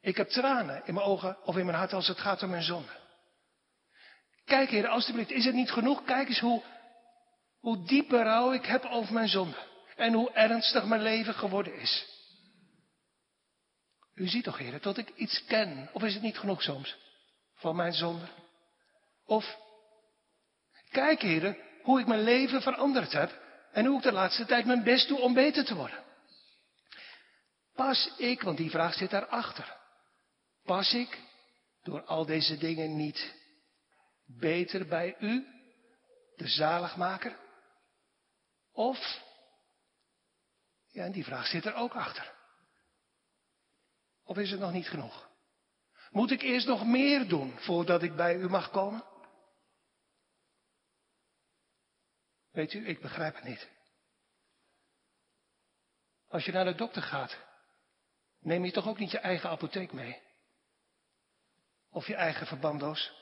Ik 0.00 0.16
heb 0.16 0.28
tranen 0.28 0.86
in 0.86 0.94
mijn 0.94 1.06
ogen 1.06 1.44
of 1.44 1.56
in 1.56 1.66
mijn 1.66 1.78
hart 1.78 1.92
als 1.92 2.08
het 2.08 2.18
gaat 2.18 2.42
om 2.42 2.50
mijn 2.50 2.62
zonde. 2.62 2.92
Kijk, 4.44 4.70
Heer, 4.70 4.88
alstublieft, 4.88 5.30
is 5.30 5.44
het 5.44 5.54
niet 5.54 5.70
genoeg? 5.70 6.04
Kijk 6.04 6.28
eens 6.28 6.40
hoe, 6.40 6.62
hoe 7.58 7.84
diep 7.84 8.08
berouw 8.08 8.52
ik 8.52 8.64
heb 8.64 8.84
over 8.84 9.14
mijn 9.14 9.28
zonde. 9.28 9.56
En 9.96 10.12
hoe 10.12 10.32
ernstig 10.32 10.84
mijn 10.84 11.02
leven 11.02 11.34
geworden 11.34 11.74
is. 11.74 12.06
U 14.14 14.28
ziet 14.28 14.44
toch, 14.44 14.58
Heer, 14.58 14.80
dat 14.80 14.98
ik 14.98 15.08
iets 15.16 15.44
ken. 15.44 15.90
Of 15.92 16.02
is 16.02 16.14
het 16.14 16.22
niet 16.22 16.38
genoeg 16.38 16.62
soms? 16.62 16.96
Van 17.54 17.76
mijn 17.76 17.92
zonde? 17.92 18.26
Of, 19.24 19.56
kijk, 20.90 21.20
Heer, 21.20 21.58
hoe 21.82 22.00
ik 22.00 22.06
mijn 22.06 22.22
leven 22.22 22.62
veranderd 22.62 23.12
heb. 23.12 23.47
En 23.72 23.86
hoe 23.86 23.96
ik 23.96 24.02
de 24.02 24.12
laatste 24.12 24.44
tijd 24.44 24.66
mijn 24.66 24.82
best 24.82 25.08
doe 25.08 25.20
om 25.20 25.34
beter 25.34 25.64
te 25.64 25.74
worden. 25.74 26.04
Pas 27.74 28.12
ik, 28.16 28.42
want 28.42 28.56
die 28.56 28.70
vraag 28.70 28.94
zit 28.94 29.10
daarachter. 29.10 29.76
Pas 30.64 30.94
ik 30.94 31.18
door 31.82 32.04
al 32.04 32.26
deze 32.26 32.58
dingen 32.58 32.96
niet 32.96 33.34
beter 34.26 34.86
bij 34.86 35.16
u, 35.20 35.46
de 36.36 36.48
zaligmaker? 36.48 37.36
Of, 38.72 39.22
ja, 40.86 41.04
en 41.04 41.12
die 41.12 41.24
vraag 41.24 41.46
zit 41.46 41.64
er 41.64 41.74
ook 41.74 41.94
achter. 41.94 42.34
Of 44.24 44.38
is 44.38 44.50
het 44.50 44.60
nog 44.60 44.72
niet 44.72 44.88
genoeg? 44.88 45.28
Moet 46.10 46.30
ik 46.30 46.42
eerst 46.42 46.66
nog 46.66 46.84
meer 46.84 47.28
doen 47.28 47.58
voordat 47.58 48.02
ik 48.02 48.16
bij 48.16 48.36
u 48.36 48.48
mag 48.48 48.70
komen? 48.70 49.04
Weet 52.58 52.72
u, 52.72 52.88
ik 52.88 53.00
begrijp 53.00 53.34
het 53.34 53.44
niet. 53.44 53.68
Als 56.28 56.44
je 56.44 56.52
naar 56.52 56.64
de 56.64 56.74
dokter 56.74 57.02
gaat, 57.02 57.36
neem 58.40 58.64
je 58.64 58.70
toch 58.70 58.88
ook 58.88 58.98
niet 58.98 59.10
je 59.10 59.18
eigen 59.18 59.50
apotheek 59.50 59.92
mee? 59.92 60.22
Of 61.90 62.06
je 62.06 62.14
eigen 62.14 62.46
verbanddoos? 62.46 63.12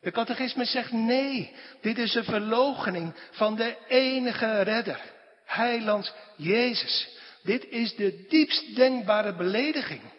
De 0.00 0.10
catechisme 0.10 0.64
zegt 0.64 0.92
nee, 0.92 1.56
dit 1.80 1.98
is 1.98 2.14
een 2.14 2.24
verloochening 2.24 3.28
van 3.30 3.56
de 3.56 3.86
enige 3.88 4.62
redder, 4.62 5.12
heiland 5.44 6.14
Jezus. 6.36 7.18
Dit 7.42 7.64
is 7.64 7.94
de 7.94 8.26
diepst 8.28 8.76
denkbare 8.76 9.34
belediging 9.36 10.12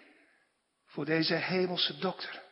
voor 0.86 1.06
deze 1.06 1.36
hemelse 1.36 1.98
dokter. 1.98 2.49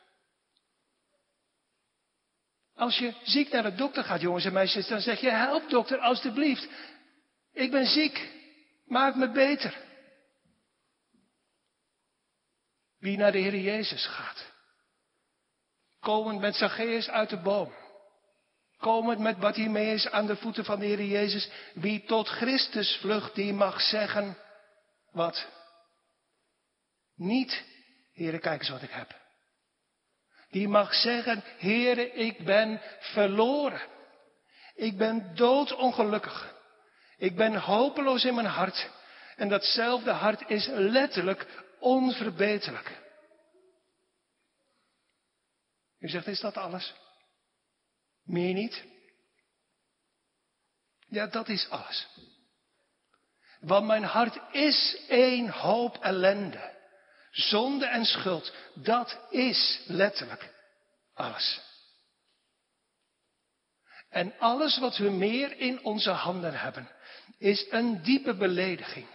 Als 2.78 2.98
je 2.98 3.14
ziek 3.24 3.52
naar 3.52 3.64
de 3.64 3.76
dokter 3.76 4.04
gaat, 4.04 4.22
jongens 4.22 4.46
en 4.46 4.54
meisjes, 4.54 4.88
dan 4.88 5.02
zeg 5.02 5.20
je, 5.20 5.30
help 5.30 5.70
dokter, 5.70 6.00
alstublieft. 6.00 6.68
Ik 7.54 7.72
ben 7.72 7.86
ziek, 7.86 8.30
maak 8.86 9.16
me 9.16 9.32
beter. 9.32 9.78
Wie 13.00 13.18
naar 13.18 13.32
de 13.32 13.38
Heer 13.38 13.56
Jezus 13.56 14.06
gaat, 14.06 14.52
komend 16.00 16.40
met 16.40 16.56
Zacchaeus 16.56 17.10
uit 17.10 17.30
de 17.30 17.38
boom, 17.38 17.74
komend 18.78 19.20
met 19.20 19.40
Bartimaeus 19.40 20.10
aan 20.10 20.28
de 20.28 20.36
voeten 20.36 20.66
van 20.66 20.80
de 20.80 20.86
Heer 20.86 21.04
Jezus, 21.04 21.50
wie 21.74 22.04
tot 22.04 22.28
Christus 22.28 22.98
vlucht, 22.98 23.36
die 23.36 23.54
mag 23.54 23.82
zeggen, 23.82 24.38
wat? 25.12 25.48
Niet, 27.16 27.64
Heere, 28.14 28.40
kijk 28.40 28.60
eens 28.60 28.70
wat 28.70 28.82
ik 28.82 28.92
heb. 28.92 29.27
Die 30.50 30.68
mag 30.68 30.94
zeggen, 30.94 31.44
Heere, 31.58 32.12
ik 32.12 32.46
ben 32.46 32.82
verloren. 33.00 33.82
Ik 34.76 34.98
ben 34.98 35.36
doodongelukkig. 35.36 36.56
Ik 37.18 37.36
ben 37.36 37.56
hopeloos 37.56 38.26
in 38.26 38.36
mijn 38.36 38.48
hart. 38.48 38.90
En 39.36 39.50
datzelfde 39.50 40.12
hart 40.12 40.50
is 40.50 40.68
letterlijk 40.68 41.66
onverbeterlijk. 41.80 43.06
U 46.00 46.08
zegt, 46.10 46.28
is 46.28 46.40
dat 46.40 46.58
alles? 46.58 46.94
Meer 48.24 48.54
niet? 48.54 48.86
Ja, 51.08 51.28
dat 51.28 51.48
is 51.50 51.70
alles. 51.70 52.08
Want 53.60 53.88
mijn 53.88 54.04
hart 54.04 54.40
is 54.52 55.06
één 55.08 55.50
hoop 55.50 55.98
ellende. 55.98 56.77
Zonde 57.38 57.86
en 57.86 58.06
schuld, 58.06 58.54
dat 58.74 59.28
is 59.30 59.82
letterlijk 59.86 60.54
alles. 61.14 61.62
En 64.10 64.40
alles 64.40 64.78
wat 64.78 64.98
we 64.98 65.10
meer 65.10 65.58
in 65.58 65.84
onze 65.84 66.10
handen 66.10 66.60
hebben, 66.60 66.90
is 67.38 67.66
een 67.70 68.02
diepe 68.02 68.36
belediging, 68.36 69.08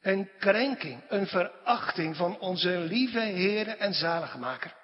een 0.00 0.30
krenking, 0.38 1.04
een 1.08 1.26
verachting 1.26 2.16
van 2.16 2.38
onze 2.38 2.78
lieve 2.78 3.18
Heere 3.18 3.70
en 3.70 3.94
Zaligmaker. 3.94 4.76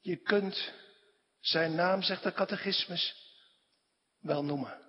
Je 0.00 0.16
kunt 0.16 0.72
zijn 1.40 1.74
naam, 1.74 2.02
zegt 2.02 2.22
de 2.22 2.32
catechismus, 2.32 3.14
wel 4.20 4.44
noemen. 4.44 4.83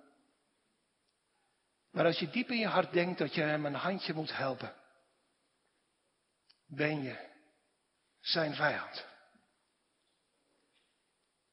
Maar 1.96 2.04
als 2.04 2.18
je 2.18 2.30
diep 2.30 2.50
in 2.50 2.58
je 2.58 2.66
hart 2.66 2.92
denkt 2.92 3.18
dat 3.18 3.34
je 3.34 3.40
hem 3.40 3.66
een 3.66 3.74
handje 3.74 4.14
moet 4.14 4.36
helpen, 4.36 4.74
ben 6.66 7.02
je 7.02 7.16
zijn 8.20 8.54
vijand. 8.54 9.06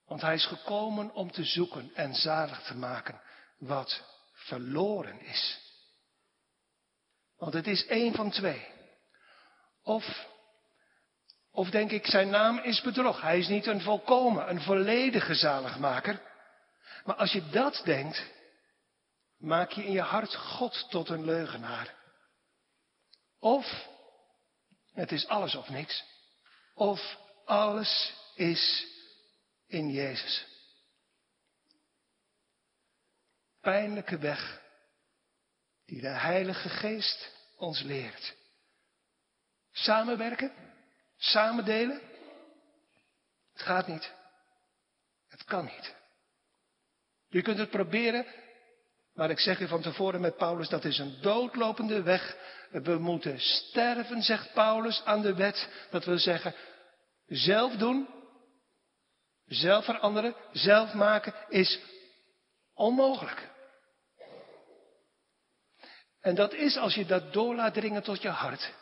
Want 0.05 0.21
hij 0.21 0.33
is 0.33 0.45
gekomen 0.45 1.13
om 1.13 1.31
te 1.31 1.43
zoeken 1.43 1.91
en 1.95 2.15
zalig 2.15 2.63
te 2.63 2.75
maken 2.75 3.21
wat 3.57 4.03
verloren 4.33 5.19
is. 5.19 5.59
Want 7.37 7.53
het 7.53 7.67
is 7.67 7.85
één 7.85 8.13
van 8.13 8.31
twee. 8.31 8.67
Of, 9.83 10.27
of 11.51 11.69
denk 11.69 11.91
ik, 11.91 12.05
zijn 12.05 12.29
naam 12.29 12.59
is 12.59 12.81
bedrog. 12.81 13.21
Hij 13.21 13.39
is 13.39 13.47
niet 13.47 13.65
een 13.65 13.81
volkomen, 13.81 14.49
een 14.49 14.61
volledige 14.61 15.35
zaligmaker. 15.35 16.21
Maar 17.03 17.15
als 17.15 17.31
je 17.31 17.49
dat 17.49 17.81
denkt, 17.85 18.32
maak 19.43 19.71
je 19.71 19.85
in 19.85 19.91
je 19.91 20.01
hart 20.01 20.35
God 20.35 20.89
tot 20.89 21.09
een 21.09 21.25
leugenaar. 21.25 21.95
Of 23.39 23.87
het 24.91 25.11
is 25.11 25.27
alles 25.27 25.55
of 25.55 25.69
niks. 25.69 26.03
Of 26.73 27.17
alles 27.45 28.13
is 28.35 28.87
in 29.67 29.91
Jezus. 29.91 30.45
Pijnlijke 33.61 34.17
weg 34.17 34.61
die 35.85 36.01
de 36.01 36.07
Heilige 36.07 36.69
Geest 36.69 37.31
ons 37.57 37.81
leert. 37.81 38.35
Samenwerken, 39.71 40.53
samendelen. 41.17 42.01
Het 43.53 43.61
gaat 43.61 43.87
niet. 43.87 44.13
Het 45.27 45.43
kan 45.43 45.65
niet. 45.65 45.95
Je 47.27 47.41
kunt 47.41 47.57
het 47.57 47.69
proberen 47.69 48.25
maar 49.13 49.29
ik 49.29 49.39
zeg 49.39 49.59
u 49.59 49.67
van 49.67 49.81
tevoren 49.81 50.21
met 50.21 50.37
Paulus, 50.37 50.69
dat 50.69 50.85
is 50.85 50.97
een 50.97 51.21
doodlopende 51.21 52.01
weg. 52.01 52.37
We 52.71 52.97
moeten 52.97 53.39
sterven, 53.39 54.21
zegt 54.21 54.53
Paulus, 54.53 55.01
aan 55.05 55.21
de 55.21 55.35
wet. 55.35 55.69
Dat 55.89 56.05
wil 56.05 56.17
zeggen, 56.17 56.55
zelf 57.27 57.75
doen, 57.75 58.07
zelf 59.45 59.85
veranderen, 59.85 60.35
zelf 60.51 60.93
maken, 60.93 61.33
is 61.49 61.79
onmogelijk. 62.73 63.51
En 66.21 66.35
dat 66.35 66.53
is 66.53 66.77
als 66.77 66.95
je 66.95 67.05
dat 67.05 67.33
door 67.33 67.55
laat 67.55 67.73
dringen 67.73 68.03
tot 68.03 68.21
je 68.21 68.29
hart. 68.29 68.73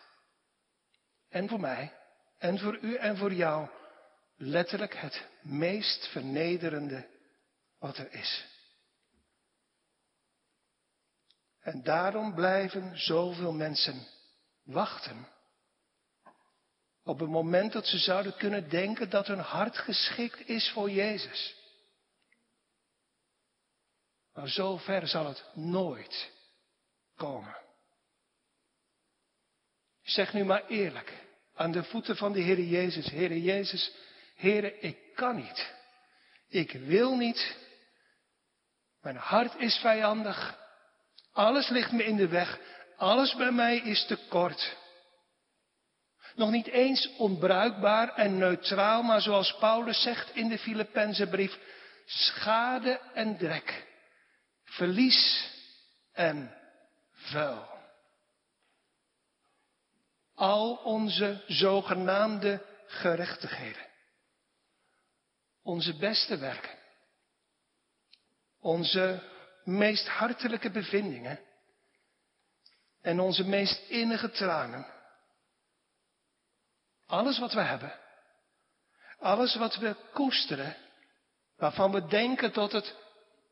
En 1.29 1.49
voor 1.49 1.59
mij, 1.59 1.93
en 2.37 2.59
voor 2.59 2.77
u 2.81 2.95
en 2.95 3.17
voor 3.17 3.33
jou, 3.33 3.69
letterlijk 4.37 4.95
het 4.95 5.27
meest 5.41 6.07
vernederende 6.07 7.07
wat 7.79 7.97
er 7.97 8.13
is. 8.13 8.45
En 11.61 11.83
daarom 11.83 12.33
blijven 12.33 12.99
zoveel 12.99 13.51
mensen 13.51 14.07
wachten 14.63 15.27
op 17.03 17.19
het 17.19 17.29
moment 17.29 17.71
dat 17.71 17.85
ze 17.87 17.97
zouden 17.97 18.35
kunnen 18.35 18.69
denken 18.69 19.09
dat 19.09 19.27
hun 19.27 19.39
hart 19.39 19.77
geschikt 19.77 20.47
is 20.47 20.69
voor 20.69 20.89
Jezus. 20.89 21.55
Maar 24.33 24.47
zover 24.47 25.07
zal 25.07 25.25
het 25.25 25.45
nooit 25.53 26.31
komen. 27.15 27.57
Zeg 30.01 30.33
nu 30.33 30.43
maar 30.43 30.67
eerlijk 30.67 31.13
aan 31.55 31.71
de 31.71 31.83
voeten 31.83 32.15
van 32.15 32.31
de 32.31 32.41
Heer 32.41 32.59
Jezus, 32.59 33.09
Heer 33.09 33.37
Jezus, 33.37 33.93
Heer, 34.35 34.83
ik 34.83 35.15
kan 35.15 35.35
niet. 35.35 35.73
Ik 36.47 36.71
wil 36.71 37.15
niet. 37.15 37.57
Mijn 39.01 39.15
hart 39.15 39.55
is 39.55 39.75
vijandig. 39.75 40.59
Alles 41.33 41.69
ligt 41.69 41.91
me 41.91 42.03
in 42.03 42.15
de 42.15 42.27
weg. 42.27 42.59
Alles 42.97 43.35
bij 43.35 43.51
mij 43.51 43.77
is 43.77 44.05
te 44.05 44.17
kort. 44.29 44.77
Nog 46.35 46.49
niet 46.51 46.67
eens 46.67 47.15
onbruikbaar 47.17 48.15
en 48.15 48.37
neutraal, 48.37 49.03
maar 49.03 49.21
zoals 49.21 49.55
Paulus 49.59 50.01
zegt 50.01 50.35
in 50.35 50.49
de 50.49 50.57
Filippenzenbrief, 50.57 51.57
schade 52.05 52.99
en 53.13 53.37
drek, 53.37 53.87
verlies 54.63 55.49
en 56.13 56.55
vuil. 57.13 57.69
Al 60.35 60.75
onze 60.75 61.43
zogenaamde 61.47 62.65
gerechtigheden, 62.87 63.87
onze 65.63 65.97
beste 65.97 66.37
werken, 66.37 66.77
onze 68.59 69.23
meest 69.63 70.07
hartelijke 70.07 70.71
bevindingen 70.71 71.39
en 73.01 73.19
onze 73.19 73.43
meest 73.43 73.89
innige 73.89 74.31
tranen 74.31 74.99
alles 77.11 77.39
wat 77.39 77.53
we 77.53 77.61
hebben, 77.61 77.93
alles 79.19 79.55
wat 79.55 79.75
we 79.75 79.95
koesteren, 80.13 80.77
waarvan 81.57 81.91
we 81.91 82.05
denken 82.05 82.53
dat 82.53 82.71
het 82.71 82.95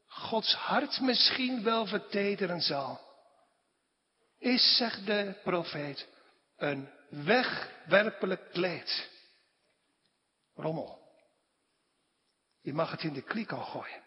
Gods 0.08 0.54
hart 0.54 1.00
misschien 1.00 1.64
wel 1.64 1.86
vertederen 1.86 2.62
zal, 2.62 3.00
is, 4.38 4.78
zegt 4.78 5.06
de 5.06 5.40
profeet, 5.44 6.08
een 6.58 6.90
wegwerpelijk 7.10 8.52
kleed. 8.52 9.10
Rommel. 10.56 11.00
Je 12.62 12.74
mag 12.74 12.92
het 12.92 13.04
in 13.04 13.14
de 13.14 13.22
kliko 13.22 13.58
gooien. 13.58 14.04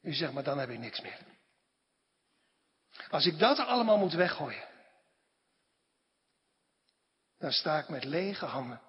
U 0.00 0.12
zegt, 0.12 0.32
maar 0.32 0.42
dan 0.42 0.58
heb 0.58 0.68
ik 0.68 0.78
niks 0.78 1.00
meer. 1.00 1.18
Als 3.10 3.26
ik 3.26 3.38
dat 3.38 3.58
allemaal 3.58 3.98
moet 3.98 4.12
weggooien, 4.12 4.68
dan 7.38 7.52
sta 7.52 7.78
ik 7.78 7.88
met 7.88 8.04
lege 8.04 8.46
handen 8.46 8.80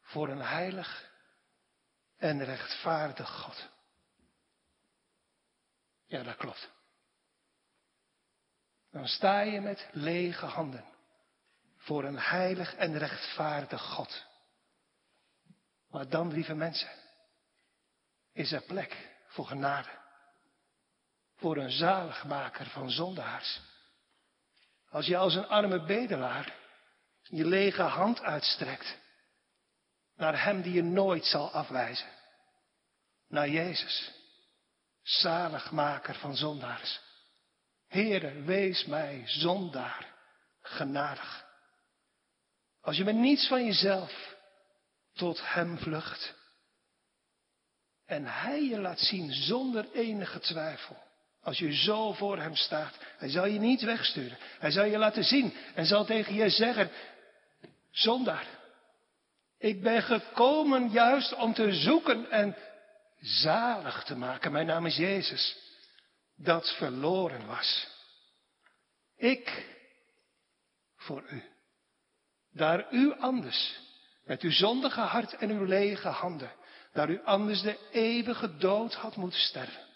voor 0.00 0.28
een 0.28 0.42
heilig 0.42 1.10
en 2.16 2.44
rechtvaardig 2.44 3.30
God. 3.30 3.68
Ja, 6.06 6.22
dat 6.22 6.36
klopt. 6.36 6.70
Dan 8.90 9.08
sta 9.08 9.40
je 9.40 9.60
met 9.60 9.88
lege 9.92 10.46
handen 10.46 10.84
voor 11.76 12.04
een 12.04 12.18
heilig 12.18 12.74
en 12.74 12.98
rechtvaardig 12.98 13.82
God. 13.82 14.24
Maar 15.88 16.08
dan, 16.08 16.32
lieve 16.32 16.54
mensen, 16.54 16.90
is 18.36 18.52
er 18.52 18.62
plek 18.62 18.96
voor 19.26 19.46
genade. 19.46 19.88
Voor 21.36 21.56
een 21.56 21.70
zaligmaker 21.70 22.66
van 22.66 22.90
zondaars. 22.90 23.60
Als 24.88 25.06
je 25.06 25.16
als 25.16 25.34
een 25.34 25.46
arme 25.46 25.84
bedelaar 25.84 26.54
je 27.22 27.44
lege 27.44 27.82
hand 27.82 28.22
uitstrekt 28.22 28.98
naar 30.16 30.42
Hem 30.42 30.62
die 30.62 30.72
je 30.72 30.82
nooit 30.82 31.24
zal 31.24 31.50
afwijzen. 31.50 32.08
Naar 33.28 33.48
Jezus, 33.48 34.12
zaligmaker 35.02 36.14
van 36.14 36.36
zondaars. 36.36 37.00
Heere, 37.88 38.42
wees 38.42 38.84
mij 38.84 39.22
zondaar 39.26 40.14
genadig. 40.62 41.44
Als 42.80 42.96
je 42.96 43.04
met 43.04 43.14
niets 43.14 43.48
van 43.48 43.64
jezelf 43.64 44.36
tot 45.12 45.52
Hem 45.52 45.78
vlucht 45.78 46.35
en 48.06 48.24
Hij 48.24 48.62
je 48.62 48.80
laat 48.80 49.00
zien 49.00 49.32
zonder 49.32 49.86
enige 49.92 50.38
twijfel 50.38 51.04
als 51.46 51.58
je 51.58 51.74
zo 51.74 52.12
voor 52.12 52.38
hem 52.38 52.54
staat, 52.56 52.94
hij 53.16 53.28
zal 53.28 53.46
je 53.46 53.58
niet 53.58 53.82
wegsturen. 53.82 54.38
Hij 54.58 54.70
zal 54.70 54.84
je 54.84 54.98
laten 54.98 55.24
zien 55.24 55.54
en 55.74 55.86
zal 55.86 56.04
tegen 56.04 56.34
je 56.34 56.50
zeggen, 56.50 56.90
zondaar, 57.90 58.46
ik 59.58 59.82
ben 59.82 60.02
gekomen 60.02 60.90
juist 60.90 61.34
om 61.34 61.54
te 61.54 61.74
zoeken 61.74 62.30
en 62.30 62.56
zalig 63.20 64.04
te 64.04 64.16
maken. 64.16 64.52
Mijn 64.52 64.66
naam 64.66 64.86
is 64.86 64.96
Jezus, 64.96 65.56
dat 66.36 66.76
verloren 66.76 67.46
was. 67.46 67.88
Ik 69.16 69.66
voor 70.96 71.24
u. 71.30 71.42
Daar 72.52 72.86
u 72.90 73.12
anders, 73.18 73.78
met 74.24 74.40
uw 74.40 74.52
zondige 74.52 75.00
hart 75.00 75.36
en 75.36 75.50
uw 75.50 75.64
lege 75.64 76.08
handen, 76.08 76.52
daar 76.96 77.10
u 77.10 77.24
anders 77.24 77.60
de 77.60 77.88
eeuwige 77.90 78.56
dood 78.56 78.94
had 78.94 79.16
moeten 79.16 79.40
sterven. 79.40 79.86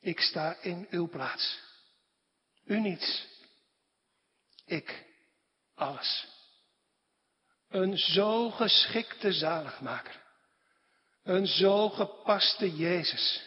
Ik 0.00 0.20
sta 0.20 0.56
in 0.60 0.86
uw 0.90 1.08
plaats. 1.08 1.60
U 2.64 2.80
niets. 2.80 3.26
Ik 4.64 5.06
alles. 5.74 6.26
Een 7.68 7.98
zo 7.98 8.50
geschikte 8.50 9.32
zaligmaker. 9.32 10.22
Een 11.22 11.46
zo 11.46 11.88
gepaste 11.88 12.76
Jezus. 12.76 13.42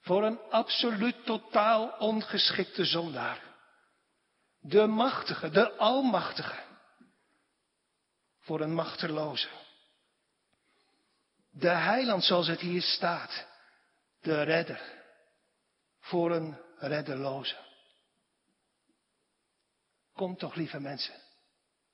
Voor 0.00 0.24
een 0.24 0.40
absoluut 0.50 1.24
totaal 1.24 1.88
ongeschikte 1.98 2.84
zondaar. 2.84 3.42
De 4.60 4.86
machtige, 4.86 5.50
de 5.50 5.76
almachtige. 5.76 6.62
Voor 8.38 8.60
een 8.60 8.74
machteloze. 8.74 9.48
De 11.58 11.68
heiland 11.68 12.24
zoals 12.24 12.46
het 12.46 12.60
hier 12.60 12.82
staat. 12.82 13.46
De 14.20 14.42
redder 14.42 14.80
voor 16.00 16.30
een 16.30 16.56
reddeloze. 16.78 17.56
Kom 20.14 20.36
toch, 20.36 20.54
lieve 20.54 20.80
mensen, 20.80 21.14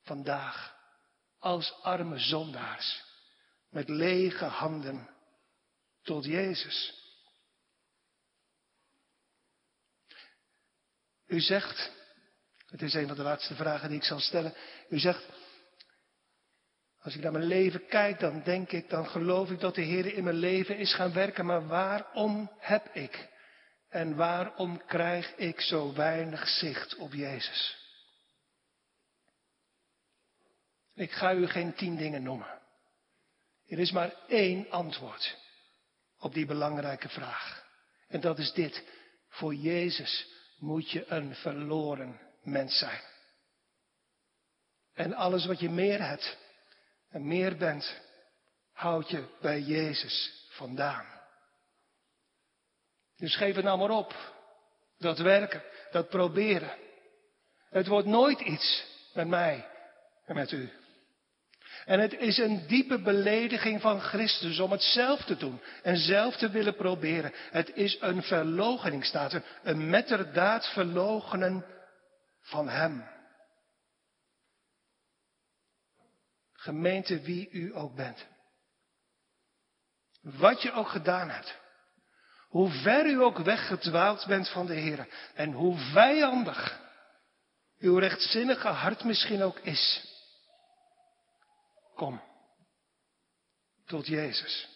vandaag 0.03 0.77
als 1.39 1.83
arme 1.83 2.19
zondaars 2.19 3.05
met 3.69 3.89
lege 3.89 4.45
handen 4.45 5.11
tot 6.03 6.25
Jezus. 6.25 7.03
U 11.27 11.41
zegt, 11.41 11.93
het 12.67 12.83
is 12.83 12.95
een 12.95 13.07
van 13.07 13.17
de 13.17 13.23
laatste 13.23 13.55
vragen 13.55 13.89
die 13.89 13.99
ik 13.99 14.05
zal 14.05 14.21
stellen. 14.21 14.55
U 14.89 14.99
zegt, 14.99 15.25
als 17.05 17.14
ik 17.14 17.22
naar 17.22 17.32
mijn 17.32 17.44
leven 17.44 17.86
kijk, 17.86 18.20
dan 18.20 18.42
denk 18.42 18.72
ik, 18.72 18.88
dan 18.88 19.07
geloof 19.07 19.50
ik 19.50 19.61
dat 19.61 19.74
de 19.74 19.82
Heer 19.82 20.14
in 20.14 20.24
mijn 20.24 20.36
leven 20.36 20.76
is 20.76 20.94
gaan 20.94 21.12
werken. 21.12 21.46
Maar 21.46 21.66
waarom 21.66 22.50
heb 22.59 22.94
ik 22.94 23.28
en 23.88 24.16
waarom 24.16 24.84
krijg 24.86 25.34
ik 25.36 25.61
zo 25.61 25.92
weinig 25.92 26.48
zicht 26.48 26.96
op 26.96 27.12
Jezus? 27.12 27.76
Ik 30.94 31.12
ga 31.12 31.34
u 31.34 31.46
geen 31.46 31.74
tien 31.74 31.96
dingen 31.96 32.22
noemen. 32.22 32.61
Er 33.66 33.78
is 33.78 33.92
maar 33.92 34.14
één 34.28 34.70
antwoord 34.70 35.36
op 36.18 36.34
die 36.34 36.46
belangrijke 36.46 37.09
vraag. 37.09 37.66
En 38.09 38.20
dat 38.20 38.38
is 38.38 38.52
dit. 38.52 38.84
Voor 39.28 39.55
Jezus 39.55 40.26
moet 40.59 40.90
je 40.90 41.05
een 41.09 41.34
verloren 41.34 42.20
mens 42.42 42.78
zijn. 42.78 43.00
En 44.94 45.14
alles 45.14 45.46
wat 45.46 45.61
je 45.61 45.70
meer 45.70 46.07
hebt 46.07 46.42
en 47.15 47.27
meer 47.27 47.57
bent, 47.57 48.01
houd 48.73 49.11
je 49.11 49.25
bij 49.41 49.61
Jezus 49.61 50.47
vandaan. 50.49 51.07
Dus 53.17 53.37
geef 53.37 53.55
het 53.55 53.65
nou 53.65 53.79
maar 53.79 53.91
op. 53.91 54.33
Dat 54.99 55.19
werken, 55.19 55.62
dat 55.91 56.09
proberen. 56.09 56.77
Het 57.71 57.87
wordt 57.87 58.07
nooit 58.07 58.41
iets 58.41 58.85
met 59.12 59.29
mij 59.29 59.69
en 60.25 60.35
met 60.35 60.51
u. 60.51 60.73
En 61.85 62.01
het 62.01 62.12
is 62.12 62.39
een 62.39 62.67
diepe 62.67 62.99
belediging 62.99 63.81
van 63.81 64.01
Christus 64.01 64.61
om 64.61 64.71
het 64.71 64.83
zelf 64.83 65.25
te 65.25 65.37
doen 65.37 65.61
en 65.83 65.97
zelf 65.97 66.37
te 66.37 66.51
willen 66.51 66.77
proberen. 66.77 67.33
Het 67.35 67.77
is 67.77 67.97
een 68.01 68.23
verlogening, 68.23 69.05
staat 69.05 69.33
er. 69.33 69.45
Een 69.62 69.91
metterdaad 69.91 70.67
verlogenen 70.67 71.65
van 72.41 72.69
Hem. 72.69 73.14
Gemeente 76.65 77.21
wie 77.21 77.51
u 77.51 77.77
ook 77.77 77.95
bent. 77.95 78.27
Wat 80.21 80.62
je 80.62 80.73
ook 80.73 80.89
gedaan 80.89 81.31
hebt. 81.31 81.59
Hoe 82.49 82.71
ver 82.71 83.07
u 83.07 83.23
ook 83.23 83.39
weggedwaald 83.39 84.27
bent 84.27 84.49
van 84.49 84.67
de 84.67 84.75
Heer. 84.75 85.09
En 85.35 85.53
hoe 85.53 85.77
vijandig 85.77 86.81
uw 87.79 87.99
rechtzinnige 87.99 88.69
hart 88.69 89.05
misschien 89.05 89.43
ook 89.43 89.59
is. 89.59 90.12
Kom 91.95 92.23
tot 93.87 94.07
Jezus. 94.07 94.69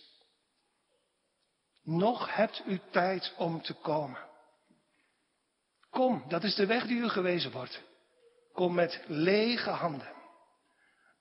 Nog 1.82 2.34
hebt 2.34 2.62
u 2.66 2.80
tijd 2.90 3.34
om 3.36 3.62
te 3.62 3.74
komen. 3.74 4.26
Kom, 5.90 6.24
dat 6.28 6.44
is 6.44 6.54
de 6.54 6.66
weg 6.66 6.86
die 6.86 7.00
u 7.00 7.08
gewezen 7.08 7.50
wordt. 7.50 7.82
Kom 8.52 8.74
met 8.74 9.04
lege 9.06 9.70
handen. 9.70 10.17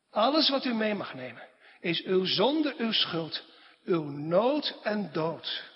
Alles 0.10 0.50
wat 0.50 0.66
u 0.66 0.74
mee 0.74 0.94
mag 0.94 1.14
nemen 1.14 1.50
is 1.80 2.04
uw 2.04 2.26
zonde, 2.26 2.76
uw 2.78 2.92
schuld, 2.92 3.44
uw 3.84 4.04
nood 4.04 4.80
en 4.84 5.12
dood. 5.12 5.76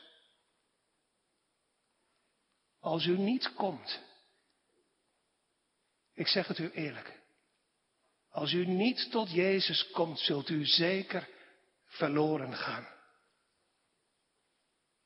Als 2.79 3.05
u 3.05 3.17
niet 3.17 3.53
komt, 3.53 3.99
ik 6.13 6.27
zeg 6.27 6.47
het 6.47 6.57
u 6.57 6.71
eerlijk, 6.71 7.19
als 8.29 8.51
u 8.53 8.65
niet 8.65 9.11
tot 9.11 9.32
Jezus 9.32 9.91
komt, 9.91 10.19
zult 10.19 10.49
u 10.49 10.65
zeker 10.65 11.29
verloren 11.86 12.55
gaan. 12.55 12.88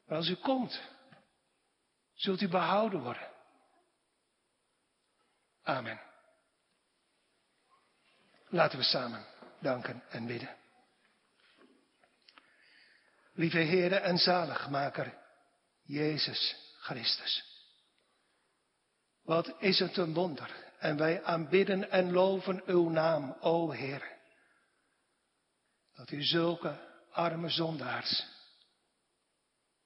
Maar 0.05 0.17
als 0.17 0.27
u 0.27 0.35
komt, 0.35 0.81
zult 2.13 2.41
u 2.41 2.47
behouden 2.47 3.01
worden. 3.01 3.31
Amen. 5.61 6.14
Laten 8.55 8.77
we 8.77 8.83
samen 8.83 9.25
danken 9.59 10.03
en 10.09 10.25
bidden. 10.25 10.55
Lieve 13.33 13.57
Heere 13.57 13.95
en 13.95 14.17
Zaligmaker, 14.17 15.17
Jezus 15.83 16.55
Christus. 16.79 17.43
Wat 19.23 19.53
is 19.59 19.79
het 19.79 19.97
een 19.97 20.13
wonder 20.13 20.51
en 20.79 20.97
wij 20.97 21.23
aanbidden 21.23 21.91
en 21.91 22.11
loven 22.11 22.63
uw 22.65 22.89
naam, 22.89 23.37
o 23.39 23.71
Heer. 23.71 24.17
Dat 25.95 26.11
u 26.11 26.23
zulke 26.23 26.79
arme 27.11 27.49
zondaars 27.49 28.25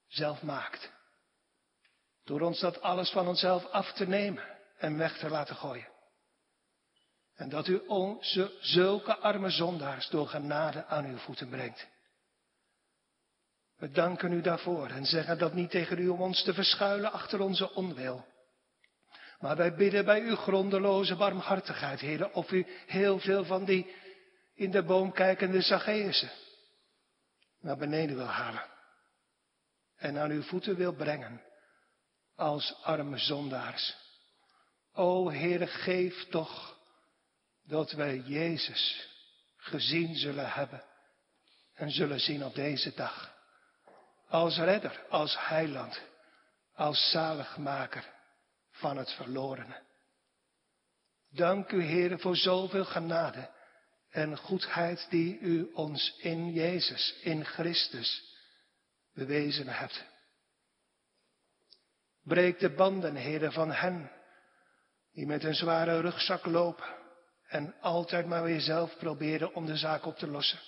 zelf 0.07 0.41
maakt. 0.41 0.91
Door 2.23 2.41
ons 2.41 2.59
dat 2.59 2.81
alles 2.81 3.09
van 3.09 3.27
onszelf 3.27 3.65
af 3.65 3.93
te 3.93 4.07
nemen 4.07 4.57
en 4.77 4.97
weg 4.97 5.17
te 5.17 5.29
laten 5.29 5.55
gooien. 5.55 5.97
En 7.39 7.49
dat 7.49 7.67
u 7.67 7.77
onze 7.87 8.51
zulke 8.61 9.17
arme 9.17 9.49
zondaars 9.49 10.09
door 10.09 10.27
genade 10.27 10.85
aan 10.85 11.05
uw 11.05 11.17
voeten 11.17 11.49
brengt. 11.49 11.87
We 13.77 13.91
danken 13.91 14.31
u 14.31 14.41
daarvoor 14.41 14.87
en 14.87 15.05
zeggen 15.05 15.37
dat 15.37 15.53
niet 15.53 15.69
tegen 15.69 15.97
u 15.97 16.07
om 16.07 16.21
ons 16.21 16.43
te 16.43 16.53
verschuilen 16.53 17.11
achter 17.11 17.39
onze 17.39 17.73
onwil. 17.73 18.25
Maar 19.39 19.55
wij 19.55 19.75
bidden 19.75 20.05
bij 20.05 20.21
uw 20.21 20.35
grondeloze 20.35 21.15
barmhartigheid, 21.15 21.99
heren, 21.99 22.33
of 22.33 22.51
u 22.51 22.67
heel 22.87 23.19
veel 23.19 23.45
van 23.45 23.65
die 23.65 23.95
in 24.55 24.71
de 24.71 24.83
boom 24.83 25.11
kijkende 25.11 25.61
Zacchaeusen 25.61 26.31
naar 27.59 27.77
beneden 27.77 28.15
wil 28.15 28.25
halen. 28.25 28.65
En 29.95 30.17
aan 30.17 30.31
uw 30.31 30.43
voeten 30.43 30.75
wil 30.75 30.93
brengen 30.93 31.41
als 32.35 32.75
arme 32.83 33.17
zondaars. 33.17 33.95
O 34.93 35.29
Heere, 35.29 35.67
geef 35.67 36.29
toch 36.29 36.78
dat 37.69 37.91
wij 37.91 38.17
Jezus 38.17 39.09
gezien 39.57 40.15
zullen 40.15 40.51
hebben 40.51 40.83
en 41.73 41.91
zullen 41.91 42.19
zien 42.19 42.45
op 42.45 42.55
deze 42.55 42.93
dag. 42.95 43.37
Als 44.27 44.57
redder, 44.57 45.05
als 45.09 45.37
heiland, 45.39 46.01
als 46.73 47.09
zaligmaker 47.09 48.13
van 48.71 48.97
het 48.97 49.11
verlorene. 49.11 49.81
Dank 51.31 51.71
u, 51.71 51.83
Heere, 51.83 52.17
voor 52.17 52.35
zoveel 52.35 52.85
genade 52.85 53.49
en 54.09 54.37
goedheid 54.37 55.07
die 55.09 55.39
u 55.39 55.71
ons 55.73 56.15
in 56.17 56.51
Jezus, 56.51 57.15
in 57.21 57.45
Christus, 57.45 58.37
bewezen 59.13 59.67
hebt. 59.67 60.05
Breek 62.23 62.59
de 62.59 62.69
banden, 62.69 63.15
Heere, 63.15 63.51
van 63.51 63.71
hen 63.71 64.11
die 65.11 65.25
met 65.25 65.43
een 65.43 65.55
zware 65.55 65.99
rugzak 65.99 66.45
lopen 66.45 66.98
en 67.49 67.75
altijd 67.81 68.25
maar 68.25 68.43
weer 68.43 68.61
zelf 68.61 68.97
proberen 68.97 69.53
om 69.53 69.65
de 69.65 69.77
zaak 69.77 70.05
op 70.05 70.17
te 70.17 70.27
lossen. 70.27 70.59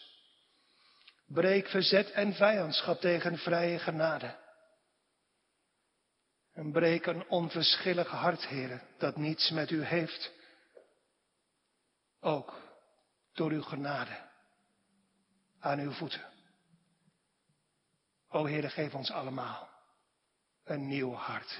Breek 1.26 1.68
verzet 1.68 2.12
en 2.12 2.34
vijandschap 2.34 3.00
tegen 3.00 3.38
vrije 3.38 3.80
genade. 3.80 4.40
En 6.54 6.72
breek 6.72 7.06
een 7.06 7.28
onverschillig 7.28 8.08
hart, 8.08 8.48
heren, 8.48 8.82
dat 8.98 9.18
niets 9.18 9.50
met 9.50 9.70
u 9.70 9.84
heeft. 9.84 10.32
Ook 12.20 12.62
door 13.34 13.52
uw 13.52 13.62
genade 13.62 14.30
aan 15.60 15.80
uw 15.80 15.92
voeten. 15.92 16.30
O 18.30 18.46
Heere, 18.46 18.70
geef 18.70 18.94
ons 18.94 19.12
allemaal 19.12 19.70
een 20.64 20.88
nieuw 20.88 21.14
hart. 21.14 21.60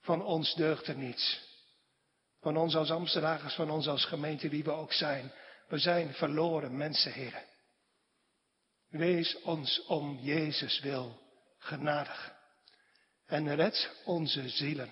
Van 0.00 0.22
ons 0.22 0.54
deugt 0.54 0.86
er 0.86 0.96
niets. 0.96 1.49
Van 2.40 2.56
ons 2.56 2.76
als 2.76 2.90
Amsterdagers, 2.90 3.54
van 3.54 3.70
ons 3.70 3.86
als 3.86 4.04
gemeente 4.04 4.48
die 4.48 4.64
we 4.64 4.70
ook 4.70 4.92
zijn. 4.92 5.32
We 5.68 5.78
zijn 5.78 6.14
verloren 6.14 6.76
mensen, 6.76 7.12
Heere. 7.12 7.42
Wees 8.88 9.40
ons 9.42 9.84
om 9.86 10.18
Jezus 10.22 10.80
wil 10.80 11.20
genadig 11.58 12.32
en 13.26 13.54
red 13.54 13.90
onze 14.04 14.48
zielen. 14.48 14.90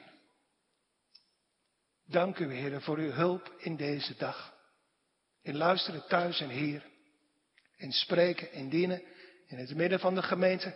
Dank 2.05 2.38
u, 2.38 2.55
Heer, 2.55 2.82
voor 2.82 2.99
uw 2.99 3.11
hulp 3.11 3.55
in 3.59 3.76
deze 3.76 4.14
dag. 4.16 4.55
In 5.42 5.57
luisteren 5.57 6.09
thuis 6.09 6.40
en 6.40 6.51
hier. 6.51 6.82
In 7.76 7.92
spreken, 7.92 8.53
in 8.53 8.68
dienen, 8.68 9.03
in 9.46 9.59
het 9.59 9.74
midden 9.74 10.01
van 10.01 10.14
de 10.14 10.22
gemeente. 10.22 10.74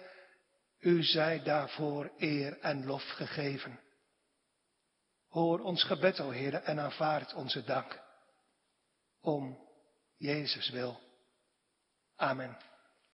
U 0.81 1.03
zij 1.03 1.43
daarvoor 1.43 2.13
eer 2.19 2.59
en 2.59 2.87
lof 2.87 3.09
gegeven. 3.09 3.81
Hoor 5.33 5.61
ons 5.61 5.85
gebed, 5.85 6.21
o 6.21 6.31
Heer, 6.31 6.55
en 6.55 6.81
aanvaard 6.81 7.35
onze 7.35 7.65
dank. 7.65 8.01
Om 9.21 9.59
Jezus 10.17 10.71
wil. 10.71 11.01
Amen. 12.17 12.72